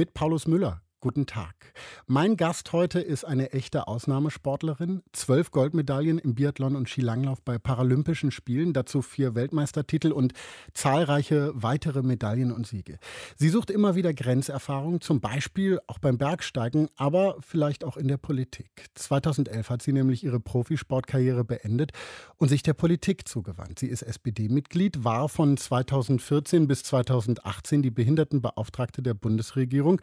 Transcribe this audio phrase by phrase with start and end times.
[0.00, 0.80] Mit Paulus Müller.
[1.00, 1.74] Guten Tag.
[2.12, 5.04] Mein Gast heute ist eine echte Ausnahmesportlerin.
[5.12, 10.32] Zwölf Goldmedaillen im Biathlon und Skilanglauf bei Paralympischen Spielen, dazu vier Weltmeistertitel und
[10.74, 12.98] zahlreiche weitere Medaillen und Siege.
[13.36, 18.16] Sie sucht immer wieder Grenzerfahrung, zum Beispiel auch beim Bergsteigen, aber vielleicht auch in der
[18.16, 18.86] Politik.
[18.96, 21.92] 2011 hat sie nämlich ihre Profisportkarriere beendet
[22.38, 23.78] und sich der Politik zugewandt.
[23.78, 30.00] Sie ist SPD-Mitglied, war von 2014 bis 2018 die Behindertenbeauftragte der Bundesregierung.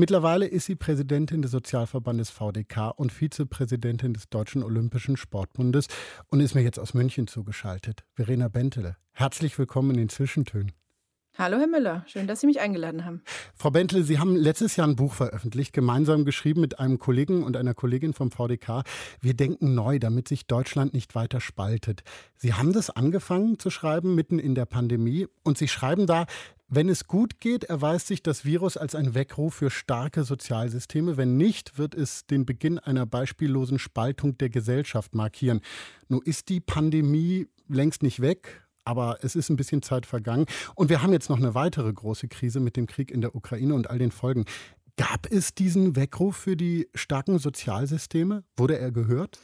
[0.00, 5.88] Mittlerweile ist sie Präsidentin des Sozialverbandes VDK und Vizepräsidentin des Deutschen Olympischen Sportbundes
[6.28, 8.04] und ist mir jetzt aus München zugeschaltet.
[8.14, 10.70] Verena Bentele, herzlich willkommen in den Zwischentönen.
[11.40, 13.22] Hallo Herr Müller, schön, dass Sie mich eingeladen haben.
[13.54, 17.56] Frau Bentle, Sie haben letztes Jahr ein Buch veröffentlicht, gemeinsam geschrieben mit einem Kollegen und
[17.56, 18.82] einer Kollegin vom VDK.
[19.20, 22.02] Wir denken neu, damit sich Deutschland nicht weiter spaltet.
[22.34, 26.26] Sie haben das angefangen zu schreiben mitten in der Pandemie und Sie schreiben da,
[26.66, 31.16] wenn es gut geht, erweist sich das Virus als ein Weckruf für starke Sozialsysteme.
[31.16, 35.60] Wenn nicht, wird es den Beginn einer beispiellosen Spaltung der Gesellschaft markieren.
[36.08, 40.46] Nun ist die Pandemie längst nicht weg, aber es ist ein bisschen Zeit vergangen.
[40.74, 43.74] Und wir haben jetzt noch eine weitere große Krise mit dem Krieg in der Ukraine
[43.74, 44.46] und all den Folgen.
[44.96, 48.44] Gab es diesen Weckruf für die starken Sozialsysteme?
[48.56, 49.38] Wurde er gehört?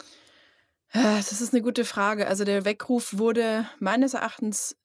[0.95, 2.27] Das ist eine gute Frage.
[2.27, 4.77] Also der Weckruf wurde meines Erachtens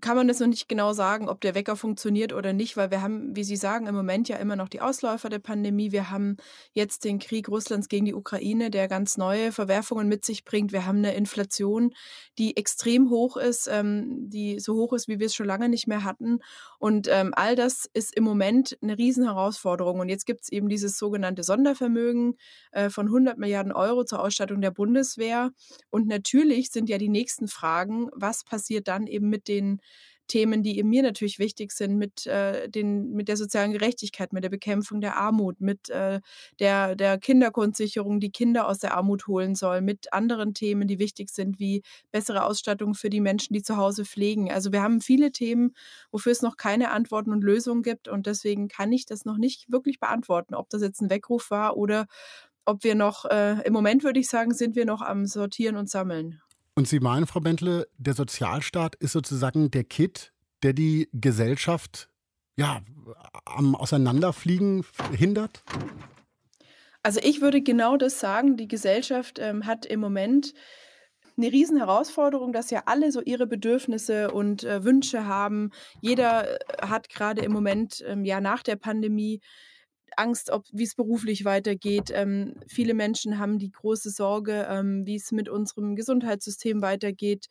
[0.00, 3.02] kann man das noch nicht genau sagen, ob der Wecker funktioniert oder nicht, weil wir
[3.02, 5.92] haben, wie Sie sagen, im Moment ja immer noch die Ausläufer der Pandemie.
[5.92, 6.36] Wir haben
[6.72, 10.72] jetzt den Krieg Russlands gegen die Ukraine, der ganz neue Verwerfungen mit sich bringt.
[10.72, 11.94] Wir haben eine Inflation,
[12.38, 15.86] die extrem hoch ist, ähm, die so hoch ist, wie wir es schon lange nicht
[15.86, 16.40] mehr hatten.
[16.78, 20.00] Und ähm, all das ist im Moment eine Riesenherausforderung.
[20.00, 22.36] Und jetzt gibt es eben dieses sogenannte Sondervermögen
[22.72, 25.50] äh, von 100 Milliarden Euro zur Ausstattung der Bundeswehr.
[25.90, 29.80] Und natürlich sind ja die nächsten Fragen, was passiert dann eben mit den
[30.28, 34.50] Themen, die mir natürlich wichtig sind, mit, äh, den, mit der sozialen Gerechtigkeit, mit der
[34.50, 36.20] Bekämpfung der Armut, mit äh,
[36.60, 41.30] der, der Kindergrundsicherung, die Kinder aus der Armut holen soll, mit anderen Themen, die wichtig
[41.30, 44.50] sind, wie bessere Ausstattung für die Menschen, die zu Hause pflegen.
[44.52, 45.74] Also wir haben viele Themen,
[46.12, 48.08] wofür es noch keine Antworten und Lösungen gibt.
[48.08, 51.76] Und deswegen kann ich das noch nicht wirklich beantworten, ob das jetzt ein Weckruf war
[51.76, 52.06] oder
[52.68, 55.88] ob wir noch, äh, im Moment würde ich sagen, sind wir noch am Sortieren und
[55.88, 56.42] Sammeln.
[56.78, 62.08] Und Sie meinen, Frau Bentle, der Sozialstaat ist sozusagen der Kit, der die Gesellschaft
[62.56, 62.82] ja,
[63.46, 65.64] am Auseinanderfliegen hindert?
[67.02, 68.56] Also ich würde genau das sagen.
[68.56, 70.54] Die Gesellschaft ähm, hat im Moment
[71.36, 75.72] eine Riesenherausforderung, dass ja alle so ihre Bedürfnisse und äh, Wünsche haben.
[76.00, 79.40] Jeder äh, hat gerade im Moment, ähm, ja nach der Pandemie,
[80.18, 82.10] Angst, ob wie es beruflich weitergeht.
[82.14, 87.46] Ähm, viele Menschen haben die große Sorge, ähm, wie es mit unserem Gesundheitssystem weitergeht.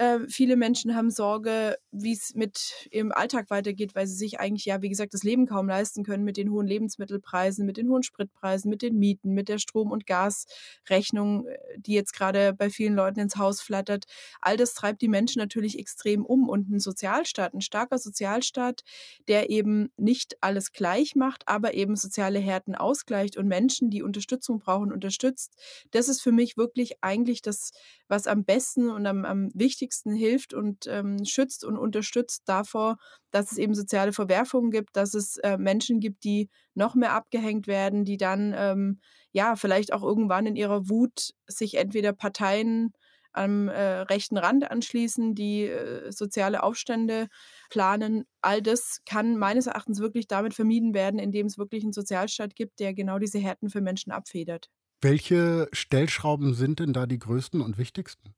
[0.00, 4.64] Äh, viele Menschen haben Sorge, wie es mit ihrem Alltag weitergeht, weil sie sich eigentlich
[4.64, 8.04] ja, wie gesagt, das Leben kaum leisten können mit den hohen Lebensmittelpreisen, mit den hohen
[8.04, 12.94] Spritpreisen, mit den Mieten, mit der Strom- und Gasrechnung, äh, die jetzt gerade bei vielen
[12.94, 14.04] Leuten ins Haus flattert.
[14.40, 18.82] All das treibt die Menschen natürlich extrem um und ein Sozialstaat, ein starker Sozialstaat,
[19.26, 24.60] der eben nicht alles gleich macht, aber eben soziale Härten ausgleicht und Menschen, die Unterstützung
[24.60, 25.56] brauchen, unterstützt.
[25.90, 27.72] Das ist für mich wirklich eigentlich das,
[28.06, 32.96] was am besten und am, am wichtigsten hilft und ähm, schützt und unterstützt davor,
[33.30, 37.66] dass es eben soziale Verwerfungen gibt, dass es äh, Menschen gibt, die noch mehr abgehängt
[37.66, 39.00] werden, die dann ähm,
[39.32, 42.92] ja vielleicht auch irgendwann in ihrer Wut sich entweder Parteien
[43.32, 47.28] am äh, rechten Rand anschließen, die äh, soziale Aufstände
[47.70, 48.24] planen.
[48.40, 52.80] All das kann meines Erachtens wirklich damit vermieden werden, indem es wirklich einen Sozialstaat gibt,
[52.80, 54.68] der genau diese Härten für Menschen abfedert.
[55.00, 58.34] Welche Stellschrauben sind denn da die größten und wichtigsten?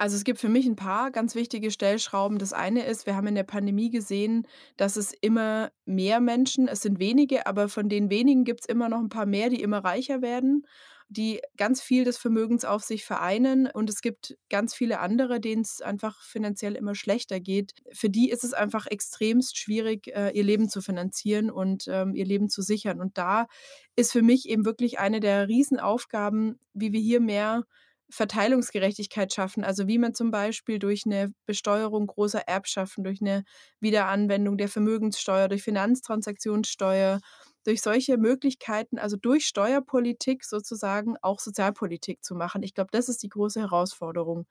[0.00, 2.38] Also es gibt für mich ein paar ganz wichtige Stellschrauben.
[2.38, 4.46] Das eine ist, wir haben in der Pandemie gesehen,
[4.78, 8.88] dass es immer mehr Menschen, es sind wenige, aber von den wenigen gibt es immer
[8.88, 10.64] noch ein paar mehr, die immer reicher werden
[11.12, 13.66] die ganz viel des Vermögens auf sich vereinen.
[13.66, 17.74] Und es gibt ganz viele andere, denen es einfach finanziell immer schlechter geht.
[17.92, 22.24] Für die ist es einfach extremst schwierig, äh, ihr Leben zu finanzieren und ähm, ihr
[22.24, 23.00] Leben zu sichern.
[23.00, 23.48] Und da
[23.96, 27.64] ist für mich eben wirklich eine der Riesenaufgaben, wie wir hier mehr
[28.10, 29.64] Verteilungsgerechtigkeit schaffen.
[29.64, 33.44] Also wie man zum Beispiel durch eine Besteuerung großer Erbschaften, durch eine
[33.80, 37.20] Wiederanwendung der Vermögenssteuer, durch Finanztransaktionssteuer,
[37.64, 42.62] durch solche Möglichkeiten, also durch Steuerpolitik sozusagen auch Sozialpolitik zu machen.
[42.62, 44.46] Ich glaube, das ist die große Herausforderung.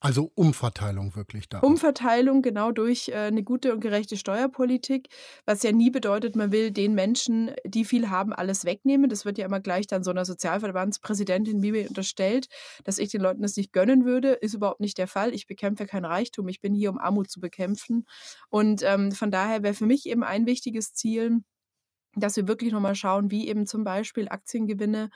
[0.00, 1.60] Also Umverteilung wirklich da.
[1.60, 5.08] Umverteilung genau durch äh, eine gute und gerechte Steuerpolitik,
[5.46, 9.08] was ja nie bedeutet, man will den Menschen, die viel haben, alles wegnehmen.
[9.08, 12.48] Das wird ja immer gleich dann so einer Sozialverbandspräsidentin wie mir unterstellt,
[12.84, 14.32] dass ich den Leuten das nicht gönnen würde.
[14.32, 15.34] Ist überhaupt nicht der Fall.
[15.34, 16.46] Ich bekämpfe kein Reichtum.
[16.48, 18.04] Ich bin hier, um Armut zu bekämpfen.
[18.50, 21.40] Und ähm, von daher wäre für mich eben ein wichtiges Ziel,
[22.16, 25.10] dass wir wirklich nochmal schauen, wie eben zum Beispiel Aktiengewinne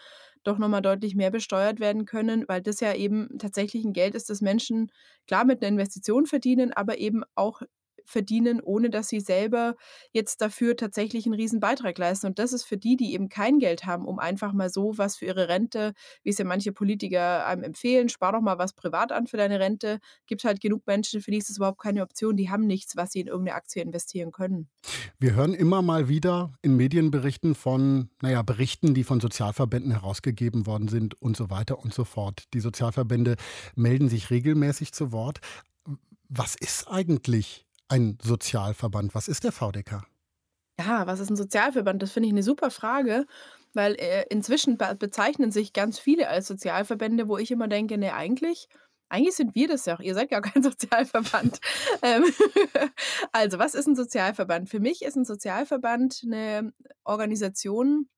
[0.45, 4.31] doch nochmal deutlich mehr besteuert werden können, weil das ja eben tatsächlich ein Geld ist,
[4.31, 4.91] das Menschen
[5.27, 7.63] klar mit einer Investition verdienen, aber eben auch
[8.11, 9.77] verdienen, ohne dass sie selber
[10.13, 12.27] jetzt dafür tatsächlich einen riesen Beitrag leisten.
[12.27, 15.17] Und das ist für die, die eben kein Geld haben, um einfach mal so was
[15.17, 19.13] für ihre Rente, wie es ja manche Politiker einem empfehlen, spar doch mal was privat
[19.13, 20.01] an für deine Rente.
[20.27, 22.37] Gibt halt genug Menschen, für die ist das überhaupt keine Option.
[22.37, 24.69] Die haben nichts, was sie in irgendeine Aktie investieren können.
[25.19, 30.89] Wir hören immer mal wieder in Medienberichten von, naja, Berichten, die von Sozialverbänden herausgegeben worden
[30.89, 32.45] sind und so weiter und so fort.
[32.55, 33.37] Die Sozialverbände
[33.75, 35.41] melden sich regelmäßig zu Wort.
[36.29, 39.15] Was ist eigentlich ein Sozialverband?
[39.15, 40.03] Was ist der VDK?
[40.79, 42.03] Ja, was ist ein Sozialverband?
[42.03, 43.27] Das finde ich eine super Frage,
[43.75, 48.15] weil äh, inzwischen be bezeichnen sich ganz viele als Sozialverbände, wo ich immer denke, ne,
[48.15, 48.69] eigentlich
[49.11, 50.01] eigentlich sind wir das ja auch.
[50.01, 51.61] Ihr seid gar kein Sozialverband.
[52.01, 52.25] Ähm,
[53.33, 54.71] also, was ist ein Sozialverband?
[54.71, 56.73] Für mich ist ein Sozialverband eine
[57.05, 58.09] Organisation,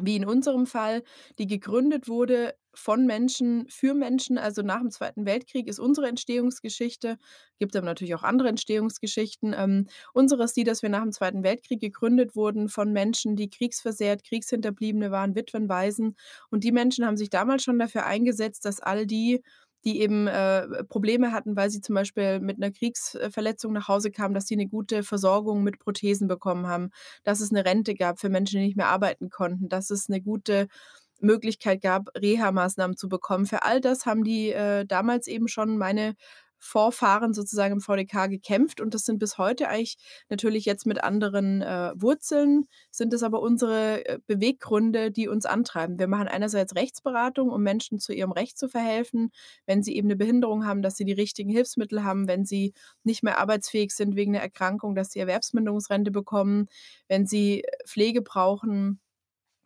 [0.00, 1.02] wie in unserem Fall,
[1.38, 4.38] die gegründet wurde von Menschen für Menschen.
[4.38, 7.18] Also nach dem Zweiten Weltkrieg ist unsere Entstehungsgeschichte,
[7.58, 9.54] gibt aber natürlich auch andere Entstehungsgeschichten.
[9.56, 13.48] Ähm, unsere ist die, dass wir nach dem Zweiten Weltkrieg gegründet wurden von Menschen, die
[13.50, 16.16] kriegsversehrt, Kriegshinterbliebene waren, Witwen, Waisen.
[16.50, 19.42] Und die Menschen haben sich damals schon dafür eingesetzt, dass all die
[19.84, 24.34] die eben äh, Probleme hatten, weil sie zum Beispiel mit einer Kriegsverletzung nach Hause kamen,
[24.34, 26.90] dass sie eine gute Versorgung mit Prothesen bekommen haben,
[27.22, 30.20] dass es eine Rente gab für Menschen, die nicht mehr arbeiten konnten, dass es eine
[30.20, 30.68] gute
[31.20, 33.46] Möglichkeit gab, Reha-Maßnahmen zu bekommen.
[33.46, 36.14] Für all das haben die äh, damals eben schon meine
[36.64, 39.96] Vorfahren sozusagen im VDK gekämpft und das sind bis heute eigentlich
[40.28, 45.98] natürlich jetzt mit anderen äh, Wurzeln, sind es aber unsere äh, Beweggründe, die uns antreiben.
[45.98, 49.30] Wir machen einerseits Rechtsberatung, um Menschen zu ihrem Recht zu verhelfen,
[49.66, 52.72] wenn sie eben eine Behinderung haben, dass sie die richtigen Hilfsmittel haben, wenn sie
[53.02, 56.68] nicht mehr arbeitsfähig sind wegen einer Erkrankung, dass sie Erwerbsminderungsrente bekommen,
[57.08, 59.00] wenn sie Pflege brauchen,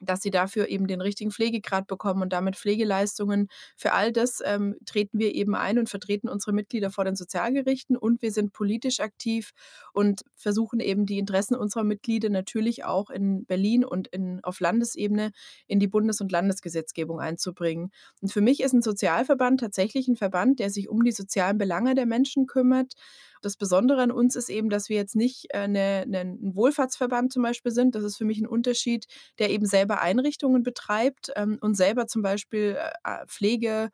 [0.00, 3.48] dass sie dafür eben den richtigen Pflegegrad bekommen und damit Pflegeleistungen.
[3.76, 7.96] Für all das ähm, treten wir eben ein und vertreten unsere Mitglieder vor den Sozialgerichten
[7.96, 9.52] und wir sind politisch aktiv
[9.92, 15.32] und versuchen eben die Interessen unserer Mitglieder natürlich auch in Berlin und in, auf Landesebene
[15.66, 17.90] in die Bundes- und Landesgesetzgebung einzubringen.
[18.20, 21.94] Und für mich ist ein Sozialverband tatsächlich ein Verband, der sich um die sozialen Belange
[21.94, 22.94] der Menschen kümmert
[23.42, 27.32] das Besondere an uns ist eben, dass wir jetzt nicht äh, eine, eine, ein Wohlfahrtsverband
[27.32, 27.94] zum Beispiel sind.
[27.94, 29.06] Das ist für mich ein Unterschied,
[29.38, 33.90] der eben selber Einrichtungen betreibt ähm, und selber zum Beispiel äh, Pflege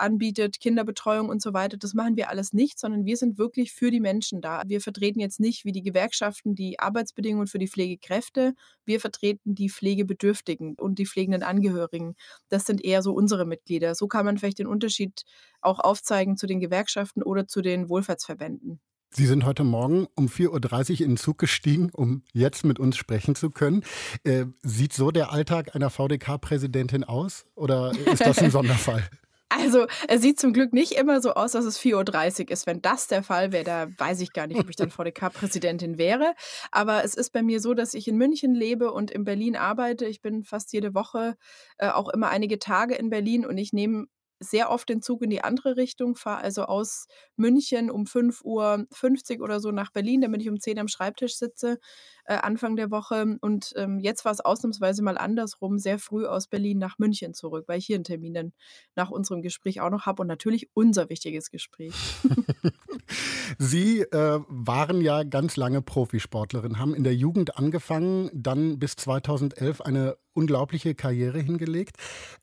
[0.00, 1.76] anbietet, Kinderbetreuung und so weiter.
[1.76, 4.62] Das machen wir alles nicht, sondern wir sind wirklich für die Menschen da.
[4.66, 8.54] Wir vertreten jetzt nicht wie die Gewerkschaften die Arbeitsbedingungen für die Pflegekräfte.
[8.84, 12.14] Wir vertreten die Pflegebedürftigen und die pflegenden Angehörigen.
[12.48, 13.94] Das sind eher so unsere Mitglieder.
[13.94, 15.24] So kann man vielleicht den Unterschied
[15.60, 18.80] auch aufzeigen zu den Gewerkschaften oder zu den Wohlfahrtsverbänden.
[19.10, 22.96] Sie sind heute Morgen um 4.30 Uhr in den Zug gestiegen, um jetzt mit uns
[22.96, 23.82] sprechen zu können.
[24.22, 29.08] Äh, sieht so der Alltag einer VDK-Präsidentin aus oder ist das ein Sonderfall?
[29.50, 32.66] Also, es sieht zum Glück nicht immer so aus, dass es 4.30 Uhr ist.
[32.66, 36.34] Wenn das der Fall wäre, da weiß ich gar nicht, ob ich dann VDK-Präsidentin wäre.
[36.70, 40.04] Aber es ist bei mir so, dass ich in München lebe und in Berlin arbeite.
[40.04, 41.36] Ich bin fast jede Woche
[41.78, 44.06] äh, auch immer einige Tage in Berlin und ich nehme
[44.40, 49.44] sehr oft den Zug in die andere Richtung, fahre also aus München um 5.50 Uhr
[49.44, 51.78] oder so nach Berlin, damit ich um 10 Uhr am Schreibtisch sitze,
[52.24, 53.36] äh, Anfang der Woche.
[53.40, 57.64] Und ähm, jetzt war es ausnahmsweise mal andersrum, sehr früh aus Berlin nach München zurück,
[57.66, 58.52] weil ich hier einen Termin dann
[58.94, 61.94] nach unserem Gespräch auch noch habe und natürlich unser wichtiges Gespräch.
[63.58, 69.80] Sie äh, waren ja ganz lange Profisportlerin, haben in der Jugend angefangen, dann bis 2011
[69.80, 71.96] eine unglaubliche Karriere hingelegt.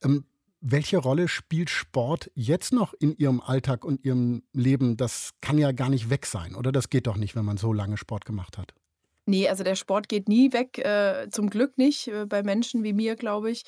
[0.03, 0.25] Ähm,
[0.67, 4.97] welche Rolle spielt Sport jetzt noch in Ihrem Alltag und Ihrem Leben?
[4.97, 6.71] Das kann ja gar nicht weg sein, oder?
[6.71, 8.73] Das geht doch nicht, wenn man so lange Sport gemacht hat.
[9.27, 12.93] Nee, also der Sport geht nie weg, äh, zum Glück nicht, äh, bei Menschen wie
[12.93, 13.63] mir, glaube ich.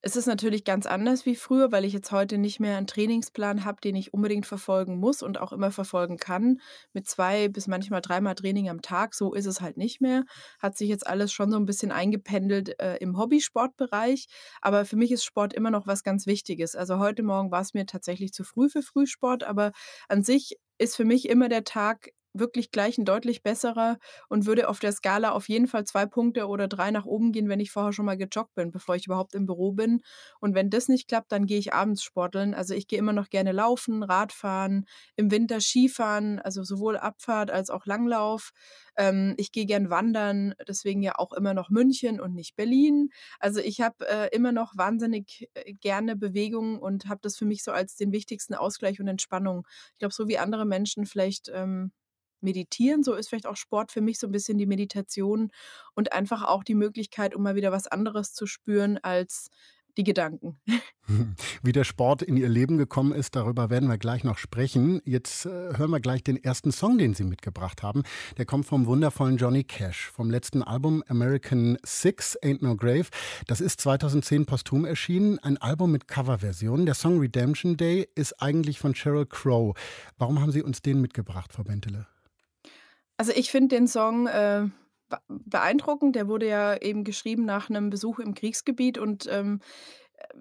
[0.00, 3.64] Es ist natürlich ganz anders wie früher, weil ich jetzt heute nicht mehr einen Trainingsplan
[3.64, 6.60] habe, den ich unbedingt verfolgen muss und auch immer verfolgen kann,
[6.92, 9.14] mit zwei bis manchmal dreimal Training am Tag.
[9.14, 10.24] So ist es halt nicht mehr.
[10.60, 14.28] Hat sich jetzt alles schon so ein bisschen eingependelt äh, im Hobbysportbereich.
[14.60, 16.76] Aber für mich ist Sport immer noch was ganz Wichtiges.
[16.76, 19.72] Also heute Morgen war es mir tatsächlich zu früh für Frühsport, aber
[20.08, 24.68] an sich ist für mich immer der Tag wirklich gleich ein deutlich besserer und würde
[24.68, 27.70] auf der Skala auf jeden Fall zwei Punkte oder drei nach oben gehen, wenn ich
[27.70, 30.02] vorher schon mal gejoggt bin, bevor ich überhaupt im Büro bin.
[30.40, 32.54] Und wenn das nicht klappt, dann gehe ich abends sporteln.
[32.54, 37.70] Also ich gehe immer noch gerne laufen, Radfahren, im Winter Skifahren, also sowohl Abfahrt als
[37.70, 38.52] auch Langlauf.
[38.96, 43.10] Ähm, ich gehe gern wandern, deswegen ja auch immer noch München und nicht Berlin.
[43.38, 47.62] Also ich habe äh, immer noch wahnsinnig äh, gerne Bewegung und habe das für mich
[47.62, 49.66] so als den wichtigsten Ausgleich und Entspannung.
[49.92, 51.92] Ich glaube, so wie andere Menschen vielleicht ähm,
[52.40, 55.50] meditieren, so ist vielleicht auch Sport für mich so ein bisschen die Meditation
[55.94, 59.50] und einfach auch die Möglichkeit, um mal wieder was anderes zu spüren als
[59.98, 60.58] die Gedanken.
[61.62, 65.00] Wie der Sport in Ihr Leben gekommen ist, darüber werden wir gleich noch sprechen.
[65.04, 68.02] Jetzt äh, hören wir gleich den ersten Song, den Sie mitgebracht haben.
[68.36, 73.06] Der kommt vom wundervollen Johnny Cash, vom letzten Album American Six, Ain't No Grave.
[73.46, 76.86] Das ist 2010 posthum erschienen, ein Album mit Coverversionen.
[76.86, 79.76] Der Song Redemption Day ist eigentlich von Sheryl Crow.
[80.18, 82.06] Warum haben Sie uns den mitgebracht, Frau Bentele?
[83.20, 84.66] Also, ich finde den Song, äh,
[85.28, 86.14] beeindruckend.
[86.14, 89.60] Der wurde ja eben geschrieben nach einem Besuch im Kriegsgebiet und, ähm,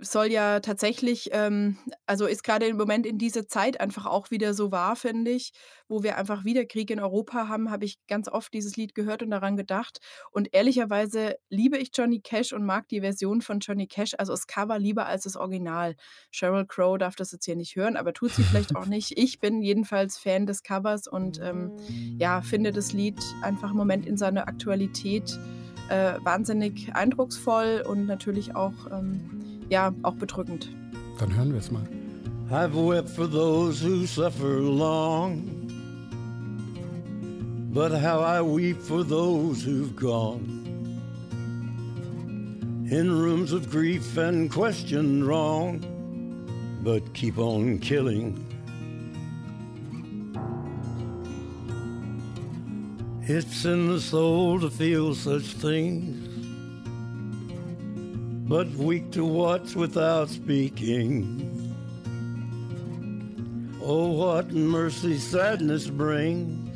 [0.01, 4.53] soll ja tatsächlich ähm, also ist gerade im Moment in dieser Zeit einfach auch wieder
[4.53, 5.51] so wahr, finde ich,
[5.88, 9.24] wo wir einfach wieder Krieg in Europa haben, habe ich ganz oft dieses Lied gehört
[9.24, 10.00] und daran gedacht.
[10.32, 14.48] Und ehrlicherweise liebe ich Johnny Cash und mag die Version von Johnny Cash, also das
[14.48, 15.96] Cover lieber als das Original.
[16.32, 19.17] Sheryl Crow darf das jetzt hier nicht hören, aber tut sie vielleicht auch nicht.
[19.17, 21.72] Ich bin jedenfalls Fan des Covers und ähm,
[22.17, 25.38] ja, finde das Lied einfach im Moment in seiner Aktualität
[25.89, 30.69] äh, wahnsinnig eindrucksvoll und natürlich auch ähm, ja, auch bedrückend.
[31.19, 31.88] Dann hören wir es mal.
[32.50, 35.43] I've wept for those who suffer long,
[37.74, 40.53] but how I weep for those who've gone.
[42.89, 45.83] In rooms of grief and questioned wrong,
[46.83, 48.45] but keep on killing.
[53.24, 56.26] It's in the soul to feel such things
[58.47, 61.53] but weak to watch without speaking.
[63.83, 66.69] Oh, what mercy sadness brings,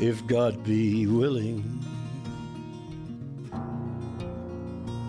[0.00, 1.64] if God be willing.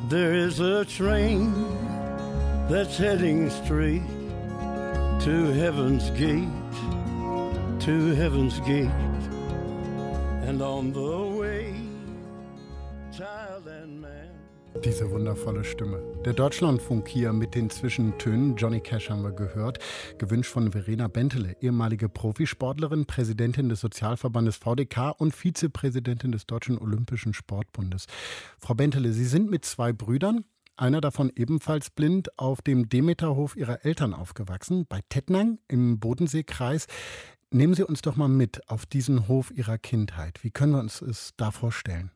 [0.10, 1.54] There is a train
[2.68, 4.08] that's heading straight
[5.22, 6.48] to heaven's gate,
[7.82, 8.90] to heaven's gate,
[10.48, 11.37] and on the
[14.84, 16.02] Diese wundervolle Stimme.
[16.24, 18.56] Der Deutschlandfunk hier mit den Zwischentönen.
[18.56, 19.80] Johnny Cash haben wir gehört.
[20.18, 27.34] Gewünscht von Verena Bentele, ehemalige Profisportlerin, Präsidentin des Sozialverbandes VDK und Vizepräsidentin des Deutschen Olympischen
[27.34, 28.06] Sportbundes.
[28.60, 33.84] Frau Bentele, Sie sind mit zwei Brüdern, einer davon ebenfalls blind, auf dem Demeterhof Ihrer
[33.84, 36.88] Eltern aufgewachsen, bei Tettnang im Bodenseekreis.
[37.50, 40.44] Nehmen Sie uns doch mal mit auf diesen Hof Ihrer Kindheit.
[40.44, 42.12] Wie können wir uns es da vorstellen?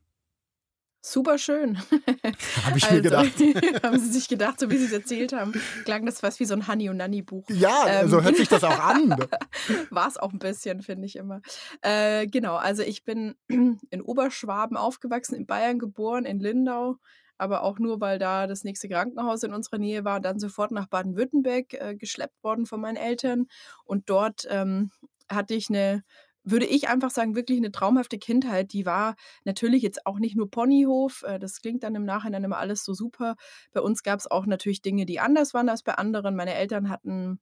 [1.04, 1.80] Super schön.
[2.64, 3.34] Habe ich also, mir gedacht.
[3.84, 5.52] haben Sie sich gedacht, so wie Sie es erzählt haben,
[5.84, 7.44] klang das fast wie so ein Honey und Nanny Buch.
[7.50, 9.10] Ja, ähm, so hört sich das auch an.
[9.90, 11.42] War es auch ein bisschen, finde ich immer.
[11.82, 16.98] Äh, genau, also ich bin in Oberschwaben aufgewachsen, in Bayern geboren, in Lindau,
[17.40, 20.86] aber auch nur, weil da das nächste Krankenhaus in unserer Nähe war, dann sofort nach
[20.86, 23.48] Baden-Württemberg äh, geschleppt worden von meinen Eltern
[23.86, 24.92] und dort ähm,
[25.28, 26.04] hatte ich eine
[26.44, 28.74] würde ich einfach sagen, wirklich eine traumhafte Kindheit.
[28.74, 32.58] Die war natürlich jetzt auch nicht nur Ponyhof, äh, das klingt dann im Nachhinein immer
[32.58, 33.36] alles so super.
[33.74, 36.36] Bei uns gab es auch natürlich Dinge, die anders waren als bei anderen.
[36.36, 37.40] Meine Eltern hatten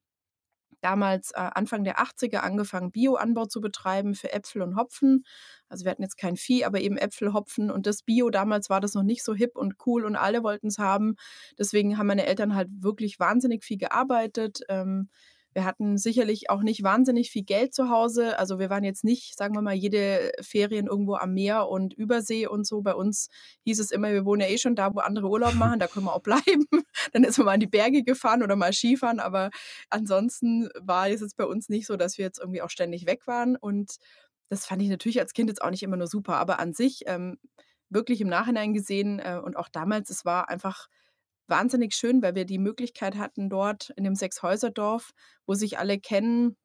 [0.82, 5.25] damals äh, Anfang der 80er angefangen, Bioanbau zu betreiben für Äpfel und Hopfen.
[5.68, 8.79] Also wir hatten jetzt kein Vieh, aber eben Äpfel, Hopfen und das Bio damals war
[8.79, 11.15] das noch nicht so hip und cool und alle wollten es haben.
[11.58, 14.62] Deswegen haben meine Eltern halt wirklich wahnsinnig viel gearbeitet.
[14.70, 15.10] Ähm,
[15.53, 18.38] wir hatten sicherlich auch nicht wahnsinnig viel Geld zu Hause.
[18.38, 22.46] Also wir waren jetzt nicht, sagen wir mal, jede Ferien irgendwo am Meer und Übersee
[22.48, 22.82] und so.
[22.82, 23.29] Bei uns
[23.65, 26.06] hieß es immer, wir wohnen ja eh schon da, wo andere Urlaub machen, da können
[26.06, 26.65] wir auch bleiben.
[27.13, 29.20] Dann ist man mal in die Berge gefahren oder mal Skifahren.
[29.20, 29.50] Aber
[29.89, 33.25] ansonsten war es jetzt bei uns nicht so, dass wir jetzt irgendwie auch ständig weg
[33.25, 33.56] waren.
[33.56, 33.98] Und
[34.50, 36.36] das fand ich natürlich als Kind jetzt auch nicht immer nur super.
[36.36, 37.38] Aber an sich ähm,
[37.89, 40.88] wirklich im Nachhinein gesehen äh, und auch damals, es war einfach
[41.50, 45.12] wahnsinnig schön, weil wir die Möglichkeit hatten, dort in dem Sechshäuserdorf,
[45.46, 46.58] wo sich alle kennen,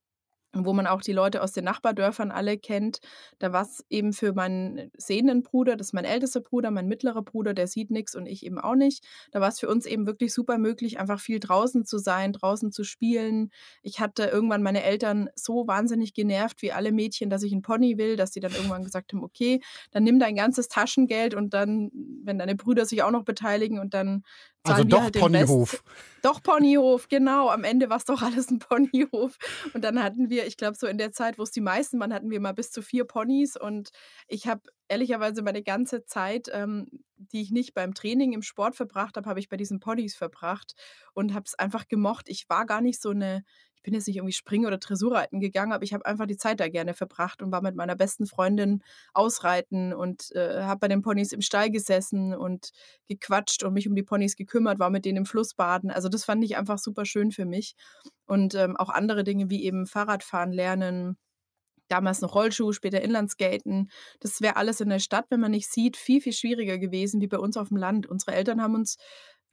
[0.55, 3.01] wo man auch die Leute aus den Nachbardörfern alle kennt.
[3.39, 7.23] Da war es eben für meinen sehenden Bruder, das ist mein ältester Bruder, mein mittlerer
[7.23, 9.05] Bruder, der sieht nichts und ich eben auch nicht.
[9.33, 12.73] Da war es für uns eben wirklich super möglich, einfach viel draußen zu sein, draußen
[12.73, 13.51] zu spielen.
[13.83, 17.99] Ich hatte irgendwann meine Eltern so wahnsinnig genervt, wie alle Mädchen, dass ich einen Pony
[17.99, 21.91] will, dass sie dann irgendwann gesagt haben, okay, dann nimm dein ganzes Taschengeld und dann,
[22.23, 24.23] wenn deine Brüder sich auch noch beteiligen und dann
[24.65, 25.83] also doch halt Ponyhof.
[26.25, 27.51] Doch Ponyhof, genau.
[27.51, 29.37] Am Ende war es doch alles ein Ponyhof.
[29.75, 32.15] Und dann hatten wir, ich glaube, so in der Zeit, wo es die meisten waren,
[32.15, 33.57] hatten wir mal bis zu vier Ponys.
[33.59, 33.91] Und
[34.27, 39.19] ich habe ehrlicherweise meine ganze Zeit, ähm, die ich nicht beim Training im Sport verbracht
[39.19, 40.73] habe, habe ich bei diesen Ponys verbracht
[41.13, 42.31] und habe es einfach gemocht.
[42.31, 43.45] Ich war gar nicht so eine,
[43.85, 46.69] bin jetzt nicht irgendwie springen oder Dressurreiten gegangen, aber ich habe einfach die Zeit da
[46.69, 51.33] gerne verbracht und war mit meiner besten Freundin ausreiten und äh, habe bei den Ponys
[51.33, 52.71] im Stall gesessen und
[53.09, 55.91] gequatscht und mich um die Ponys gekümmert, war mit denen im Fluss baden.
[55.91, 57.77] Also das fand ich einfach super schön für mich.
[58.27, 61.17] Und ähm, auch andere Dinge wie eben Fahrradfahren lernen,
[61.89, 63.91] damals noch Rollschuh, später Inlandskaten.
[64.21, 67.27] Das wäre alles in der Stadt, wenn man nicht sieht, viel, viel schwieriger gewesen wie
[67.27, 68.07] bei uns auf dem Land.
[68.07, 68.97] Unsere Eltern haben uns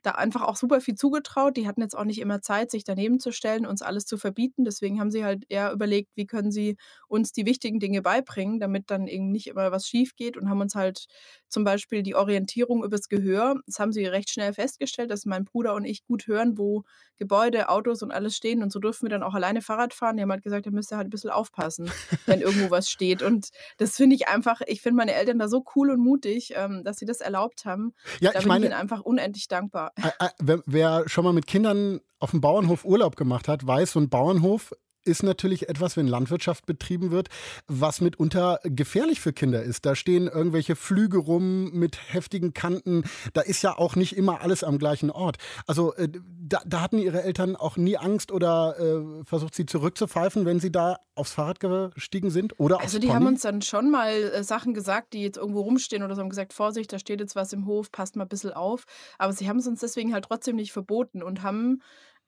[0.01, 1.57] da einfach auch super viel zugetraut.
[1.57, 4.65] Die hatten jetzt auch nicht immer Zeit, sich daneben zu stellen, uns alles zu verbieten.
[4.65, 6.77] Deswegen haben sie halt eher überlegt, wie können sie
[7.07, 10.61] uns die wichtigen Dinge beibringen, damit dann eben nicht immer was schief geht und haben
[10.61, 11.05] uns halt
[11.51, 13.55] zum Beispiel die Orientierung übers Gehör.
[13.65, 16.83] Das haben sie recht schnell festgestellt, dass mein Bruder und ich gut hören, wo
[17.17, 18.63] Gebäude, Autos und alles stehen.
[18.63, 20.15] Und so durften wir dann auch alleine Fahrrad fahren.
[20.15, 21.91] Die haben halt gesagt, da müsst ihr halt ein bisschen aufpassen,
[22.25, 23.21] wenn irgendwo was steht.
[23.21, 26.83] Und das finde ich einfach, ich finde meine Eltern da so cool und mutig, ähm,
[26.83, 27.93] dass sie das erlaubt haben.
[28.21, 29.91] Ja, da ich bin meine, ich ihnen einfach unendlich dankbar.
[30.39, 34.73] Wer schon mal mit Kindern auf dem Bauernhof Urlaub gemacht hat, weiß, so ein Bauernhof
[35.05, 37.29] ist natürlich etwas, wenn Landwirtschaft betrieben wird,
[37.67, 39.85] was mitunter gefährlich für Kinder ist.
[39.85, 43.03] Da stehen irgendwelche Flüge rum mit heftigen Kanten.
[43.33, 45.37] Da ist ja auch nicht immer alles am gleichen Ort.
[45.67, 50.45] Also äh, da, da, hatten ihre Eltern auch nie Angst oder äh, versucht, sie zurückzupfeifen,
[50.45, 53.15] wenn sie da aufs Fahrrad gestiegen sind oder Also die Pony?
[53.15, 56.29] haben uns dann schon mal äh, Sachen gesagt, die jetzt irgendwo rumstehen oder so haben
[56.29, 58.85] gesagt, Vorsicht, da steht jetzt was im Hof, passt mal ein bisschen auf.
[59.17, 61.81] Aber sie haben es uns deswegen halt trotzdem nicht verboten und haben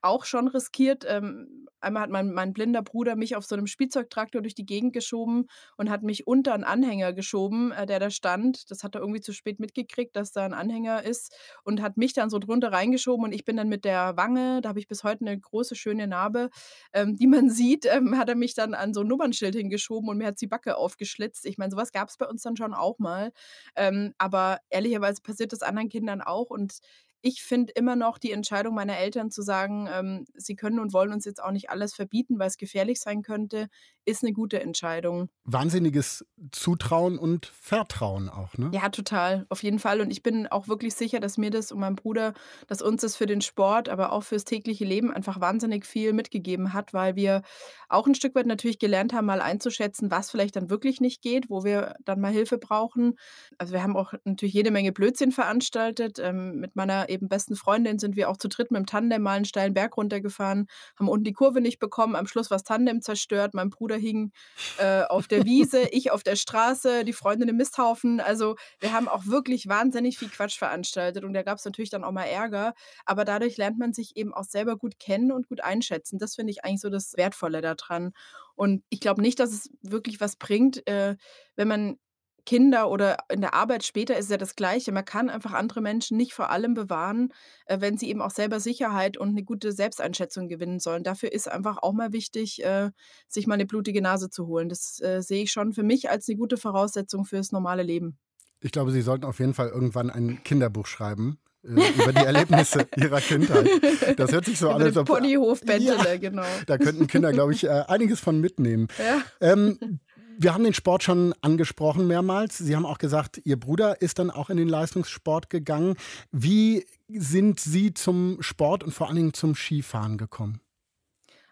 [0.04, 1.06] auch schon riskiert.
[1.08, 4.94] Ähm, einmal hat mein, mein blinder Bruder mich auf so einem Spielzeugtraktor durch die Gegend
[4.94, 8.70] geschoben und hat mich unter einen Anhänger geschoben, äh, der da stand.
[8.72, 12.14] Das hat er irgendwie zu spät mitgekriegt, dass da ein Anhänger ist und hat mich
[12.14, 15.04] dann so drunter reingeschoben und ich bin dann mit der Wange, da habe ich bis
[15.04, 16.50] heute eine große, schöne Narbe,
[16.94, 20.18] ähm, die man sieht, ähm, hat er mich dann an so ein Nummernschild hingeschoben und
[20.18, 21.46] mir hat die Backe aufgeschlitzt.
[21.46, 23.32] Ich meine, sowas gab es bei uns dann schon auch mal.
[23.76, 26.80] Ähm, aber ehrlicherweise passiert das anderen Kindern auch und
[27.26, 31.14] ich finde immer noch die Entscheidung meiner Eltern zu sagen, ähm, sie können und wollen
[31.14, 33.70] uns jetzt auch nicht alles verbieten, weil es gefährlich sein könnte,
[34.04, 35.30] ist eine gute Entscheidung.
[35.46, 38.72] Wahnsinniges Zutrauen und Vertrauen auch, ne?
[38.74, 40.02] Ja, total, auf jeden Fall.
[40.02, 42.34] Und ich bin auch wirklich sicher, dass mir das und meinem Bruder,
[42.68, 46.74] dass uns das für den Sport, aber auch fürs tägliche Leben einfach wahnsinnig viel mitgegeben
[46.74, 47.42] hat, weil wir
[47.88, 51.50] auch ein Stück weit natürlich gelernt haben, mal einzuschätzen, was vielleicht dann wirklich nicht geht,
[51.50, 53.18] wo wir dann mal Hilfe brauchen.
[53.58, 56.20] Also wir haben auch natürlich jede Menge Blödsinn veranstaltet.
[56.20, 59.36] Ähm, mit meiner eben besten Freundin sind wir auch zu dritt mit dem Tandem mal
[59.36, 60.68] einen steilen Berg runtergefahren,
[61.00, 64.32] haben unten die Kurve nicht bekommen, am Schluss war das Tandem zerstört, mein Bruder hing
[64.78, 68.20] äh, auf der Wiese, ich auf der Straße, die Freundin im Misthaufen.
[68.20, 72.04] Also wir haben auch wirklich wahnsinnig viel Quatsch veranstaltet und da gab es natürlich dann
[72.04, 72.74] auch mal Ärger,
[73.06, 76.20] aber dadurch lernt man sich eben auch selber gut kennen und gut einschätzen.
[76.20, 78.14] Das finde ich eigentlich so das Wertvolle daran.
[78.56, 81.16] Und ich glaube nicht, dass es wirklich was bringt, äh,
[81.56, 81.98] wenn man
[82.46, 84.92] Kinder oder in der Arbeit später ist es ja das Gleiche.
[84.92, 87.34] Man kann einfach andere Menschen nicht vor allem bewahren,
[87.66, 91.04] äh, wenn sie eben auch selber Sicherheit und eine gute Selbsteinschätzung gewinnen sollen.
[91.04, 92.92] Dafür ist einfach auch mal wichtig, äh,
[93.28, 94.70] sich mal eine blutige Nase zu holen.
[94.70, 98.18] Das äh, sehe ich schon für mich als eine gute Voraussetzung fürs normale Leben.
[98.60, 103.22] Ich glaube, Sie sollten auf jeden Fall irgendwann ein Kinderbuch schreiben über die Erlebnisse ihrer
[103.22, 103.70] Kindheit.
[104.18, 105.08] Das hört sich so an, als ob.
[105.08, 106.44] Ponyhof ja, genau.
[106.68, 108.88] Da könnten Kinder, glaube ich, einiges von mitnehmen.
[109.04, 109.22] Ja.
[109.42, 110.00] Ähm,
[110.38, 112.58] wir haben den Sport schon angesprochen mehrmals.
[112.58, 115.96] Sie haben auch gesagt, Ihr Bruder ist dann auch in den Leistungssport gegangen.
[116.32, 120.60] Wie sind Sie zum Sport und vor allen Dingen zum Skifahren gekommen?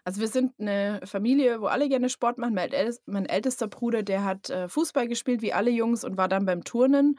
[0.04, 2.54] Also wir sind eine Familie, wo alle gerne Sport machen.
[2.54, 6.64] Mein, ältester Bruder, der hat äh, Fußball gespielt wie alle Jungs und war dann beim
[6.64, 7.18] Turnen.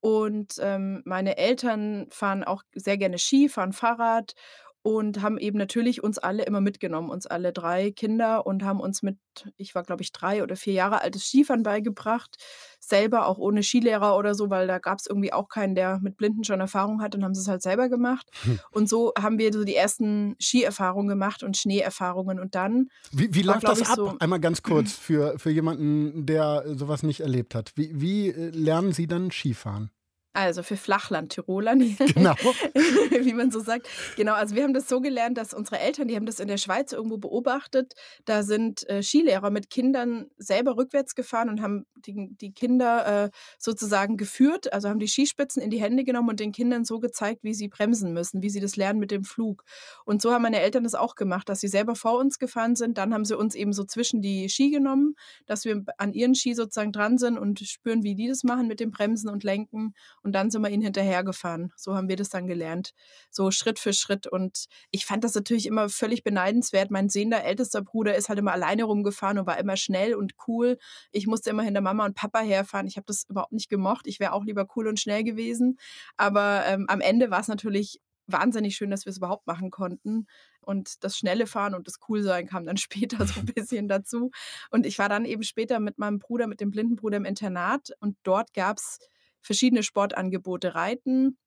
[0.00, 4.34] Und ähm, meine Eltern fahren auch sehr gerne Ski, fahren Fahrrad
[4.84, 9.02] und haben eben natürlich uns alle immer mitgenommen, uns alle drei Kinder und haben uns
[9.02, 9.16] mit,
[9.56, 12.36] ich war glaube ich drei oder vier Jahre altes Skifahren beigebracht,
[12.80, 16.18] selber auch ohne Skilehrer oder so, weil da gab es irgendwie auch keinen, der mit
[16.18, 18.28] Blinden schon Erfahrung hat und haben sie es halt selber gemacht.
[18.42, 18.60] Hm.
[18.72, 22.88] Und so haben wir so die ersten Skierfahrungen gemacht und Schneeerfahrungen und dann.
[23.10, 23.96] Wie, wie läuft das ab?
[23.96, 27.72] So, Einmal ganz kurz für, für jemanden, der sowas nicht erlebt hat.
[27.74, 29.90] Wie, wie äh, lernen Sie dann Skifahren?
[30.34, 31.76] Also für Flachland-Tiroler,
[32.14, 32.34] genau.
[33.20, 33.88] wie man so sagt.
[34.16, 36.56] Genau, also wir haben das so gelernt, dass unsere Eltern, die haben das in der
[36.56, 37.94] Schweiz irgendwo beobachtet.
[38.24, 43.30] Da sind äh, Skilehrer mit Kindern selber rückwärts gefahren und haben die, die Kinder äh,
[43.58, 47.44] sozusagen geführt, also haben die Skispitzen in die Hände genommen und den Kindern so gezeigt,
[47.44, 49.64] wie sie bremsen müssen, wie sie das lernen mit dem Flug.
[50.04, 52.98] Und so haben meine Eltern das auch gemacht, dass sie selber vor uns gefahren sind.
[52.98, 55.14] Dann haben sie uns eben so zwischen die Ski genommen,
[55.46, 58.80] dass wir an ihren Ski sozusagen dran sind und spüren, wie die das machen mit
[58.80, 59.94] dem Bremsen und Lenken
[60.24, 61.72] und dann sind wir ihnen hinterhergefahren.
[61.76, 62.92] So haben wir das dann gelernt,
[63.30, 64.26] so Schritt für Schritt.
[64.26, 66.90] Und ich fand das natürlich immer völlig beneidenswert.
[66.90, 70.78] Mein sehender ältester Bruder ist halt immer alleine rumgefahren und war immer schnell und cool.
[71.12, 72.86] Ich musste immer hinter Mama und Papa herfahren.
[72.86, 74.06] Ich habe das überhaupt nicht gemocht.
[74.06, 75.78] Ich wäre auch lieber cool und schnell gewesen.
[76.16, 80.26] Aber ähm, am Ende war es natürlich wahnsinnig schön, dass wir es überhaupt machen konnten.
[80.62, 84.30] Und das schnelle Fahren und das Coolsein kam dann später so ein bisschen dazu.
[84.70, 87.90] Und ich war dann eben später mit meinem Bruder, mit dem blinden Bruder im Internat.
[88.00, 88.98] Und dort gab es
[89.44, 91.38] verschiedene Sportangebote reiten.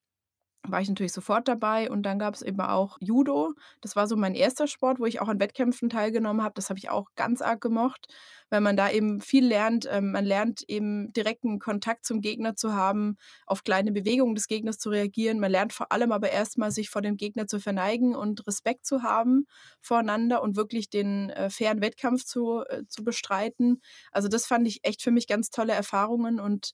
[0.70, 3.54] War ich natürlich sofort dabei und dann gab es eben auch Judo.
[3.80, 6.56] Das war so mein erster Sport, wo ich auch an Wettkämpfen teilgenommen habe.
[6.56, 8.08] Das habe ich auch ganz arg gemocht,
[8.50, 9.88] weil man da eben viel lernt.
[9.90, 14.78] Ähm, man lernt eben direkten Kontakt zum Gegner zu haben, auf kleine Bewegungen des Gegners
[14.78, 15.40] zu reagieren.
[15.40, 19.04] Man lernt vor allem aber erstmal, sich vor dem Gegner zu verneigen und Respekt zu
[19.04, 19.46] haben
[19.82, 23.82] voreinander und wirklich den äh, fairen Wettkampf zu, äh, zu bestreiten.
[24.12, 26.74] Also das fand ich echt für mich ganz tolle Erfahrungen und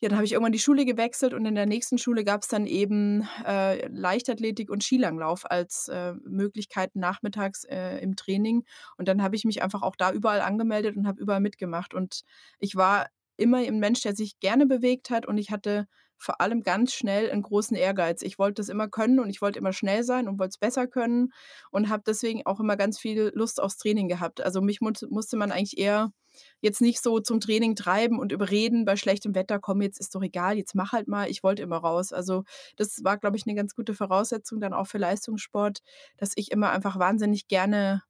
[0.00, 2.48] ja, dann habe ich irgendwann die Schule gewechselt und in der nächsten Schule gab es
[2.48, 8.64] dann eben äh, Leichtathletik und Skilanglauf als äh, Möglichkeiten nachmittags äh, im Training.
[8.98, 11.94] Und dann habe ich mich einfach auch da überall angemeldet und habe überall mitgemacht.
[11.94, 12.24] Und
[12.58, 13.06] ich war
[13.38, 15.86] immer ein Mensch, der sich gerne bewegt hat und ich hatte
[16.18, 18.22] vor allem ganz schnell einen großen Ehrgeiz.
[18.22, 20.86] Ich wollte das immer können und ich wollte immer schnell sein und wollte es besser
[20.86, 21.32] können
[21.70, 24.40] und habe deswegen auch immer ganz viel Lust aufs Training gehabt.
[24.40, 26.12] Also mich mu musste man eigentlich eher
[26.60, 30.22] jetzt nicht so zum Training treiben und überreden bei schlechtem Wetter, komm, jetzt ist doch
[30.22, 32.12] egal, jetzt mach halt mal, ich wollte immer raus.
[32.12, 32.44] Also
[32.76, 35.80] das war, glaube ich, eine ganz gute Voraussetzung dann auch für Leistungssport,
[36.16, 38.02] dass ich immer einfach wahnsinnig gerne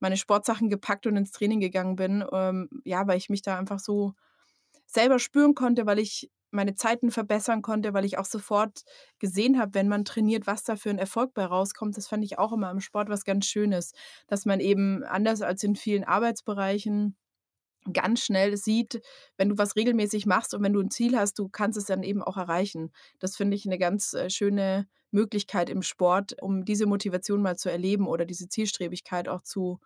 [0.00, 2.24] meine Sportsachen gepackt und ins Training gegangen bin.
[2.32, 4.14] Ähm, ja, weil ich mich da einfach so
[4.86, 8.84] selber spüren konnte, weil ich meine Zeiten verbessern konnte, weil ich auch sofort
[9.18, 11.96] gesehen habe, wenn man trainiert, was da für ein Erfolg bei rauskommt.
[11.96, 13.92] Das fand ich auch immer im Sport was ganz Schönes,
[14.28, 17.16] dass man eben anders als in vielen Arbeitsbereichen
[17.92, 19.00] ganz schnell sieht,
[19.36, 22.02] wenn du was regelmäßig machst und wenn du ein Ziel hast, du kannst es dann
[22.02, 22.92] eben auch erreichen.
[23.18, 27.70] Das finde ich eine ganz äh, schöne Möglichkeit im Sport, um diese Motivation mal zu
[27.70, 29.80] erleben oder diese Zielstrebigkeit auch zu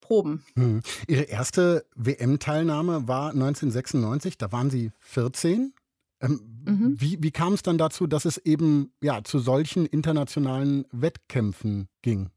[0.00, 0.44] proben.
[0.54, 0.82] Hm.
[1.08, 5.74] Ihre erste WM-Teilnahme war 1996, da waren Sie 14.
[6.20, 7.00] Ähm, mhm.
[7.00, 12.30] Wie, wie kam es dann dazu, dass es eben ja, zu solchen internationalen Wettkämpfen ging?